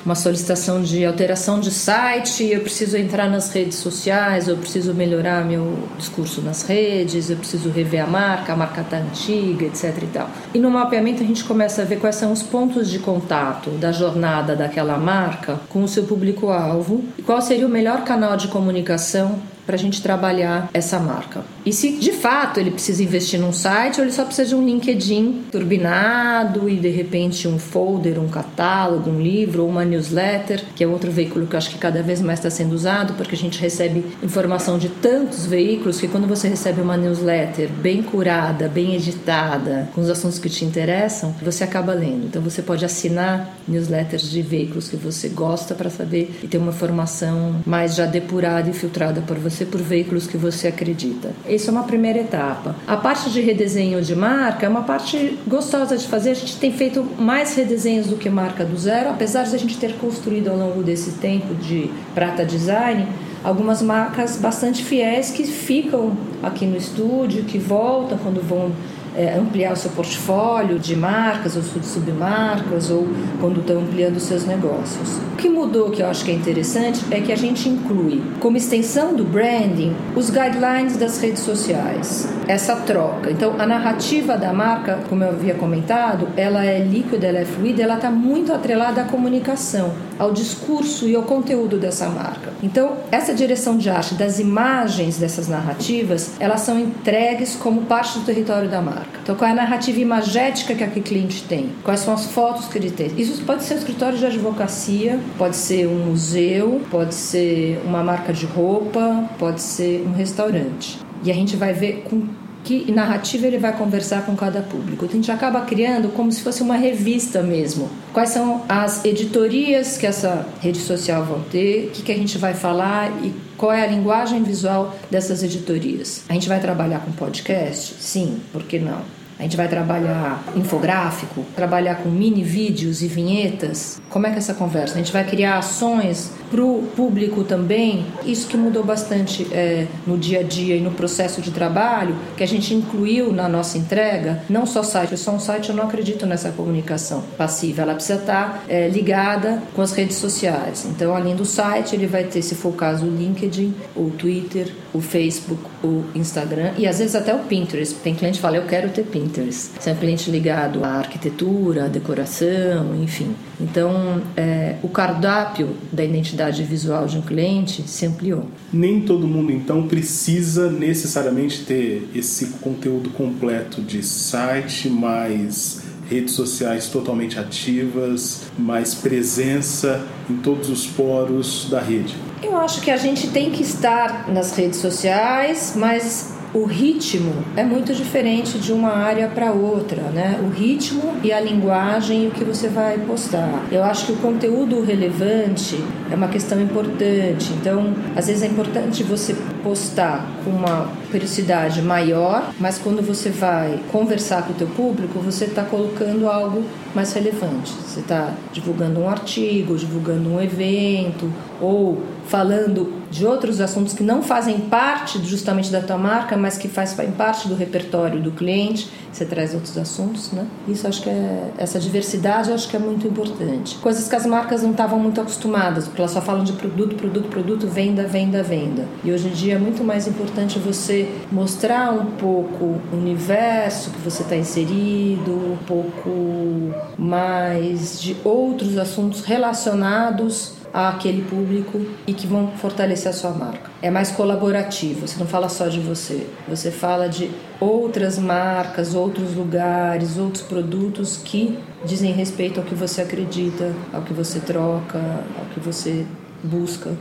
uma 0.06 0.14
solicitação 0.14 0.84
de 0.84 1.04
alteração 1.04 1.60
de 1.60 1.72
site, 1.72 2.46
eu 2.46 2.62
preciso 2.62 2.96
entrar 2.96 3.28
nas 3.28 3.52
redes 3.52 3.80
sociais, 3.80 4.48
eu 4.48 4.56
preciso 4.56 4.94
melhorar 4.94 5.44
meu 5.44 5.90
discurso 5.98 6.42
nas 6.42 6.62
redes, 6.62 7.32
eu 7.32 7.38
preciso 7.38 7.70
rever 7.70 8.04
a 8.04 8.08
marca, 8.08 8.54
a 8.54 8.56
marca 8.56 8.82
está 8.82 8.98
antiga, 8.98 9.66
etc. 9.66 9.98
E, 10.04 10.08
tal. 10.14 10.30
e 10.54 10.60
no 10.60 10.70
mapeamento 10.70 11.24
a 11.24 11.26
gente 11.26 11.44
começa 11.44 11.82
a 11.82 11.86
ver 11.86 12.00
quais 12.00 12.16
são 12.16 12.32
os 12.32 12.44
pontos 12.44 12.88
de 12.90 13.00
contato 13.00 13.72
da 13.72 13.92
jornada 13.92 14.56
daquela 14.56 14.98
marca 14.98 15.60
com 15.70 15.84
o 15.84 15.88
seu 15.88 16.04
público-alvo 16.04 17.04
e 17.18 17.24
qual 17.24 17.42
seria 17.42 17.66
o 17.66 17.70
melhor 17.70 18.04
canal 18.04 18.38
de 18.38 18.48
comunicação 18.48 19.40
para 19.70 19.76
a 19.76 19.80
gente 19.80 20.02
trabalhar 20.02 20.68
essa 20.74 21.00
marca. 21.00 21.44
E 21.70 21.72
se 21.72 21.92
de 21.92 22.14
fato 22.14 22.60
ele 22.60 22.72
precisa 22.72 23.04
investir 23.04 23.40
num 23.40 23.54
site 23.54 24.00
ou 24.00 24.04
ele 24.04 24.12
só 24.12 24.26
precisa 24.26 24.48
de 24.48 24.56
um 24.56 24.66
LinkedIn 24.66 25.44
turbinado 25.52 26.68
e 26.68 26.76
de 26.78 26.90
repente 26.90 27.48
um 27.48 27.60
folder, 27.60 28.20
um 28.20 28.28
catálogo, 28.28 29.08
um 29.08 29.22
livro 29.22 29.62
ou 29.62 29.70
uma 29.70 29.86
newsletter, 29.86 30.64
que 30.76 30.84
é 30.84 30.88
outro 30.88 31.12
veículo 31.12 31.46
que 31.46 31.54
eu 31.54 31.60
acho 31.60 31.70
que 31.70 31.78
cada 31.78 32.02
vez 32.02 32.22
mais 32.22 32.40
está 32.40 32.50
sendo 32.50 32.74
usado, 32.74 33.14
porque 33.14 33.36
a 33.36 33.38
gente 33.38 33.62
recebe 33.62 34.04
informação 34.24 34.80
de 34.80 34.90
tantos 34.90 35.46
veículos 35.46 36.00
que 36.00 36.08
quando 36.08 36.28
você 36.28 36.48
recebe 36.48 36.82
uma 36.82 36.98
newsletter 36.98 37.70
bem 37.70 38.02
curada, 38.02 38.68
bem 38.68 38.96
editada, 38.96 39.90
com 39.94 40.02
os 40.02 40.10
assuntos 40.10 40.40
que 40.40 40.50
te 40.50 40.66
interessam, 40.66 41.36
você 41.40 41.64
acaba 41.64 41.94
lendo. 41.94 42.26
Então 42.26 42.42
você 42.42 42.64
pode 42.64 42.84
assinar 42.84 43.56
newsletters 43.68 44.32
de 44.32 44.42
veículos 44.42 44.90
que 44.90 44.98
você 44.98 45.30
gosta 45.30 45.76
para 45.76 45.92
saber 45.92 46.36
e 46.42 46.48
ter 46.48 46.58
uma 46.58 46.72
informação 46.72 47.58
mais 47.64 47.94
já 47.94 48.08
depurada 48.08 48.72
e 48.72 48.74
filtrada 48.74 49.22
por 49.22 49.38
você 49.38 49.68
por 49.68 49.80
veículos 49.80 50.26
que 50.26 50.36
você 50.36 50.68
acredita. 50.68 51.30
Isso 51.60 51.70
é 51.70 51.74
uma 51.74 51.84
primeira 51.84 52.20
etapa. 52.20 52.74
A 52.88 52.96
parte 52.96 53.30
de 53.30 53.42
redesenho 53.42 54.02
de 54.02 54.16
marca 54.16 54.66
é 54.66 54.70
uma 54.70 54.84
parte 54.84 55.38
gostosa 55.46 55.98
de 55.98 56.08
fazer. 56.08 56.32
A 56.32 56.34
gente 56.34 56.56
tem 56.56 56.72
feito 56.72 57.06
mais 57.18 57.54
redesenhos 57.54 58.08
do 58.08 58.16
que 58.16 58.30
marca 58.30 58.64
do 58.64 58.78
zero, 58.78 59.10
apesar 59.10 59.44
de 59.44 59.54
a 59.54 59.60
gente 59.60 59.78
ter 59.78 59.98
construído 59.98 60.48
ao 60.48 60.56
longo 60.56 60.82
desse 60.82 61.20
tempo 61.20 61.54
de 61.56 61.92
prata 62.16 62.46
design 62.46 63.06
algumas 63.44 63.82
marcas 63.82 64.38
bastante 64.38 64.84
fiéis 64.84 65.32
que 65.32 65.44
ficam 65.44 66.12
aqui 66.44 66.66
no 66.66 66.78
estúdio, 66.78 67.44
que 67.44 67.58
voltam 67.58 68.18
quando 68.18 68.42
vão 68.42 68.72
é, 69.16 69.38
ampliar 69.38 69.74
o 69.74 69.76
seu 69.76 69.92
portfólio 69.92 70.80
de 70.80 70.96
marcas 70.96 71.56
ou 71.56 71.62
de 71.62 71.86
submarcas 71.86 72.90
ou 72.90 73.08
quando 73.40 73.62
estão 73.62 73.80
ampliando 73.80 74.20
seus 74.20 74.46
negócios. 74.46 75.18
O 75.34 75.36
que 75.38 75.50
mudou, 75.50 75.90
que 75.90 76.02
eu 76.02 76.08
acho 76.08 76.26
que 76.26 76.32
é 76.32 76.34
interessante, 76.34 77.04
é 77.12 77.20
que 77.20 77.32
a 77.32 77.36
gente 77.36 77.70
inclui 77.70 78.22
como 78.40 78.58
extensão 78.58 79.14
do 79.14 79.24
branding 79.24 79.96
os 80.16 80.30
guidelines 80.30 80.98
das 80.98 81.20
redes 81.20 81.44
sociais. 81.44 82.30
Essa 82.48 82.76
troca. 82.76 83.32
Então, 83.32 83.56
a 83.60 83.66
narrativa 83.66 84.36
da 84.38 84.52
marca, 84.52 85.00
como 85.08 85.24
eu 85.24 85.30
havia 85.30 85.54
comentado, 85.54 86.28
ela 86.36 86.66
é 86.66 86.80
líquida, 86.80 87.28
ela 87.28 87.40
é 87.40 87.46
fluida, 87.46 87.84
ela 87.84 87.96
está 87.96 88.10
muito 88.10 88.52
atrelada 88.52 89.02
à 89.02 89.06
comunicação, 89.06 89.94
ao 90.18 90.34
discurso 90.34 91.08
e 91.08 91.16
ao 91.16 91.24
conteúdo 91.24 91.78
dessa 91.78 92.10
marca. 92.10 92.52
Então, 92.62 92.98
essa 93.12 93.34
direção 93.34 93.78
de 93.78 93.90
arte 93.90 94.16
das 94.16 94.40
imagens 94.40 95.18
dessas 95.18 95.48
narrativas, 95.48 96.32
elas 96.40 96.62
são 96.62 96.80
entregues 96.80 97.56
como 97.56 97.84
parte 97.84 98.20
do 98.20 98.26
território 98.26 98.70
da 98.70 98.82
marca. 98.82 98.99
Então, 99.22 99.36
qual 99.36 99.50
é 99.50 99.54
a 99.54 99.56
narrativa 99.56 100.00
imagética 100.00 100.74
que 100.76 100.84
aquele 100.84 101.06
cliente 101.06 101.44
tem? 101.44 101.72
Quais 101.84 102.02
são 102.02 102.14
as 102.14 102.26
fotos 102.28 102.68
que 102.68 102.78
ele 102.78 102.92
tem? 102.92 103.12
Isso 103.18 103.44
pode 103.44 103.64
ser 103.64 103.76
um 103.76 103.78
escritório 103.78 104.18
de 104.18 104.26
advocacia, 104.26 105.20
pode 105.38 105.56
ser 105.56 105.88
um 105.88 106.06
museu, 106.06 106.82
pode 106.90 107.14
ser 107.14 107.82
uma 107.86 108.04
marca 108.04 108.34
de 108.34 108.46
roupa, 108.46 109.30
pode 109.38 109.62
ser 109.62 110.06
um 110.08 110.12
restaurante. 110.12 111.00
E 111.24 111.32
a 111.32 111.34
gente 111.34 111.56
vai 111.56 111.74
ver 111.74 112.04
com 112.10 112.24
que 112.64 112.92
narrativa 112.92 113.48
ele 113.48 113.58
vai 113.58 113.76
conversar 113.76 114.26
com 114.26 114.36
cada 114.36 114.62
público. 114.62 115.06
Então, 115.06 115.20
a 115.20 115.22
gente 115.22 115.32
acaba 115.32 115.62
criando 115.62 116.10
como 116.10 116.32
se 116.32 116.42
fosse 116.42 116.62
uma 116.62 116.76
revista 116.76 117.42
mesmo. 117.42 117.90
Quais 118.14 118.30
são 118.30 118.64
as 118.68 119.04
editorias 119.06 119.98
que 119.98 120.06
essa 120.06 120.46
rede 120.62 120.80
social 120.80 121.24
vão 121.24 121.42
ter, 121.42 121.88
o 121.88 121.92
que, 121.92 122.04
que 122.04 122.12
a 122.12 122.16
gente 122.16 122.38
vai 122.38 122.54
falar 122.54 123.12
e 123.24 123.34
qual 123.58 123.74
é 123.74 123.84
a 123.84 123.88
linguagem 123.88 124.42
visual 124.42 124.96
dessas 125.12 125.44
editorias. 125.44 126.24
A 126.30 126.34
gente 126.34 126.48
vai 126.48 126.62
trabalhar 126.62 127.00
com 127.00 127.12
podcast? 127.12 127.96
Sim, 128.00 128.40
por 128.54 128.64
que 128.64 128.80
não? 128.80 129.02
A 129.38 129.44
gente 129.44 129.56
vai 129.56 129.70
trabalhar 129.70 130.44
infográfico, 130.56 131.46
trabalhar 131.56 131.96
com 131.96 132.10
mini 132.10 132.44
vídeos 132.44 133.02
e 133.02 133.08
vinhetas. 133.08 134.02
Como 134.10 134.28
é 134.28 134.32
que 134.32 134.36
é 134.36 134.40
essa 134.40 134.54
conversa? 134.54 134.96
A 134.96 134.98
gente 134.98 135.14
vai 135.14 135.26
criar 135.26 135.58
ações 135.58 136.32
para 136.50 136.64
o 136.64 136.84
público 136.96 137.44
também. 137.44 138.06
Isso 138.26 138.48
que 138.48 138.58
mudou 138.58 138.84
bastante 138.84 139.48
é, 139.52 139.88
no 140.06 140.18
dia 140.18 140.40
a 140.40 140.44
dia 140.44 140.76
e 140.76 140.82
no 140.82 140.92
processo 140.92 141.42
de 141.42 141.52
trabalho, 141.52 142.16
que 142.36 142.44
a 142.44 142.48
gente 142.48 142.74
incluiu 142.74 143.32
na 143.32 143.48
nossa 143.48 143.78
entrega, 143.78 144.44
não 144.50 144.66
só 144.66 144.84
site, 144.84 145.18
só 145.18 145.32
um 145.32 145.40
site 145.40 145.70
eu 145.70 145.76
não 145.76 145.84
acredito 145.84 146.26
nessa 146.26 146.52
comunicação 146.52 147.24
passiva, 147.38 147.82
ela 147.82 147.94
precisa 147.94 148.20
estar 148.20 148.64
é, 148.68 148.88
ligada 148.88 149.62
com 149.76 149.82
as 149.82 149.92
redes 149.92 150.18
sociais. 150.18 150.86
Então, 150.90 151.16
além 151.16 151.36
do 151.36 151.46
site, 151.46 151.96
ele 151.96 152.08
vai 152.08 152.24
ter, 152.24 152.42
se 152.42 152.56
for 152.56 152.70
o 152.70 152.74
caso, 152.74 153.06
o 153.06 153.10
LinkedIn, 153.10 153.74
o 153.96 154.10
Twitter, 154.10 154.74
o 154.94 155.02
Facebook, 155.02 155.62
o 155.84 156.04
Instagram 156.16 156.72
e 156.78 156.88
às 156.88 157.00
vezes 157.00 157.16
até 157.16 157.34
o 157.34 157.40
Pinterest. 157.40 157.96
Tem 157.96 158.16
cliente 158.16 158.38
que 158.38 158.42
fala, 158.42 158.58
eu 158.58 158.66
quero 158.66 158.90
ter 158.90 159.04
Pinterest. 159.04 159.72
Se 159.80 159.90
é 159.90 159.94
cliente 159.94 160.30
ligado 160.32 160.84
à 160.84 160.94
arquitetura, 160.98 161.86
à 161.86 161.88
decoração, 161.88 162.96
enfim. 163.02 163.36
Então, 163.60 164.22
é, 164.38 164.76
o 164.82 164.88
cardápio 164.88 165.76
da 165.92 166.04
identidade 166.04 166.64
visual 166.64 167.06
de 167.06 167.18
um 167.18 167.22
cliente 167.22 167.84
se 167.84 168.06
ampliou. 168.06 168.46
Nem 168.72 169.02
todo 169.02 169.28
mundo, 169.28 169.52
então, 169.52 169.88
precisa 169.88 170.72
necessariamente 170.72 171.66
ter 171.66 172.10
esse 172.16 172.46
conteúdo 172.62 173.10
completo 173.10 173.82
de 173.82 174.02
site, 174.02 174.90
mais 174.90 175.84
redes 176.10 176.34
sociais 176.34 176.88
totalmente 176.88 177.38
ativas, 177.38 178.44
mais 178.58 178.96
presença 178.96 180.04
em 180.30 180.38
todos 180.38 180.70
os 180.70 180.88
poros 180.88 181.68
da 181.70 181.80
rede. 181.80 182.16
Eu 182.42 182.58
acho 182.58 182.82
que 182.82 182.90
a 182.90 182.98
gente 182.98 183.28
tem 183.28 183.52
que 183.52 183.62
estar 183.62 184.28
nas 184.28 184.56
redes 184.56 184.80
sociais, 184.80 185.74
mas 185.76 186.34
o 186.54 186.66
ritmo 186.66 187.34
é 187.56 187.64
muito 187.64 187.94
diferente 187.94 188.58
de 188.58 188.74
uma 188.74 188.92
área 188.92 189.28
para 189.28 189.52
outra, 189.52 190.02
né? 190.10 190.40
O 190.44 190.50
ritmo 190.50 191.14
e 191.24 191.32
a 191.32 191.40
linguagem 191.40 192.24
e 192.24 192.28
o 192.28 192.32
que 192.32 192.44
você 192.44 192.68
vai 192.68 192.98
postar. 192.98 193.68
Eu 193.72 193.84
acho 193.84 194.08
que 194.08 194.12
o 194.14 194.16
conteúdo 194.18 194.82
relevante 194.82 195.84
é 196.12 196.16
uma 196.16 196.28
questão 196.28 196.60
importante. 196.60 197.52
Então, 197.54 197.94
às 198.16 198.28
vezes 198.28 198.42
é 198.42 198.48
importante 198.48 199.04
você 199.04 199.36
postar 199.62 200.26
com 200.44 200.52
uma 200.52 200.90
periodicidade 201.12 201.82
maior, 201.82 202.52
mas 202.60 202.80
quando 202.80 203.06
você 203.06 203.30
vai 203.30 203.80
conversar 203.92 204.44
com 204.44 204.54
o 204.54 204.56
teu 204.56 204.68
público, 204.68 205.20
você 205.20 205.46
está 205.46 205.64
colocando 205.64 206.28
algo 206.28 206.64
mais 206.96 207.14
relevante. 207.14 207.72
Você 207.74 208.00
está 208.00 208.34
divulgando 208.52 209.00
um 209.00 209.10
artigo, 209.10 209.76
divulgando 209.76 210.30
um 210.30 210.42
evento 210.42 211.32
ou 211.62 212.02
falando 212.26 212.99
de 213.12 213.26
outros 213.26 213.60
assuntos 213.60 213.94
que 213.94 214.04
não 214.04 214.22
fazem 214.22 214.60
parte 214.60 215.20
justamente 215.26 215.72
da 215.72 215.82
tua 215.82 215.98
marca, 215.98 216.38
mas 216.38 216.58
que 216.58 216.68
fazem 216.68 217.12
parte 217.12 217.48
do 217.48 217.56
repertório 217.56 218.22
do 218.22 218.32
cliente. 218.32 218.90
Você 219.12 219.26
traz 219.26 219.54
outros 219.54 219.76
assuntos, 219.78 220.32
né? 220.32 220.46
Isso 220.68 220.88
acho 220.88 221.02
que 221.02 221.10
é 221.10 221.52
essa 221.58 221.80
diversidade, 221.80 222.52
acho 222.52 222.70
que 222.70 222.76
é 222.76 222.80
muito 222.80 223.08
importante. 223.08 223.76
Coisas 223.78 224.08
que 224.08 224.16
as 224.16 224.26
marcas 224.26 224.62
não 224.62 224.72
estavam 224.72 225.00
muito 225.00 225.20
acostumadas, 225.20 225.86
porque 225.86 226.00
elas 226.00 226.12
só 226.12 226.22
falam 226.22 226.44
de 226.44 226.54
produto, 226.54 226.96
produto, 226.96 227.28
produto, 227.28 227.68
venda, 227.68 228.04
venda, 228.04 228.44
venda. 228.44 228.86
E 229.04 229.12
hoje 229.12 229.28
em 229.28 229.32
dia 229.32 229.56
é 229.56 229.58
muito 229.58 229.84
mais 229.84 230.08
importante 230.08 230.60
você 230.60 231.10
mostrar 231.32 231.92
um 231.92 232.06
pouco 232.06 232.80
o 232.94 232.96
universo 232.96 233.90
que 233.90 234.00
você 234.00 234.22
está 234.22 234.36
inserido, 234.36 235.32
um 235.32 235.58
pouco 235.66 236.72
mais 236.98 238.00
de 238.00 238.16
outros 238.24 238.78
assuntos 238.78 239.26
relacionados 239.26 240.59
àquele 240.74 241.22
público 241.24 241.80
e 242.06 242.14
que 242.14 242.28
vão 242.28 242.52
fortalecer 242.58 243.10
a 243.10 243.14
sua 243.14 243.32
marca. 243.32 243.70
É 243.82 243.90
mais 243.90 244.12
colaborativo, 244.12 245.08
você 245.08 245.20
não 245.20 245.28
fala 245.28 245.50
só 245.50 245.68
de 245.68 245.80
você, 245.80 246.28
você 246.48 246.72
fala 246.72 247.08
de 247.08 247.32
outras 247.60 248.18
marcas, 248.18 248.94
outros 248.94 249.36
lugares, 249.36 250.18
outros 250.18 250.44
produtos 250.44 251.18
que 251.18 251.58
dizem 251.86 252.12
respeito 252.12 252.60
ao 252.60 252.66
que 252.66 252.76
você 252.76 253.02
acredita, 253.02 253.74
ao 253.94 254.02
que 254.02 254.14
você 254.14 254.40
troca, 254.40 255.00
ao 255.38 255.46
que 255.54 255.60
você 255.60 256.06
busca. 256.44 256.92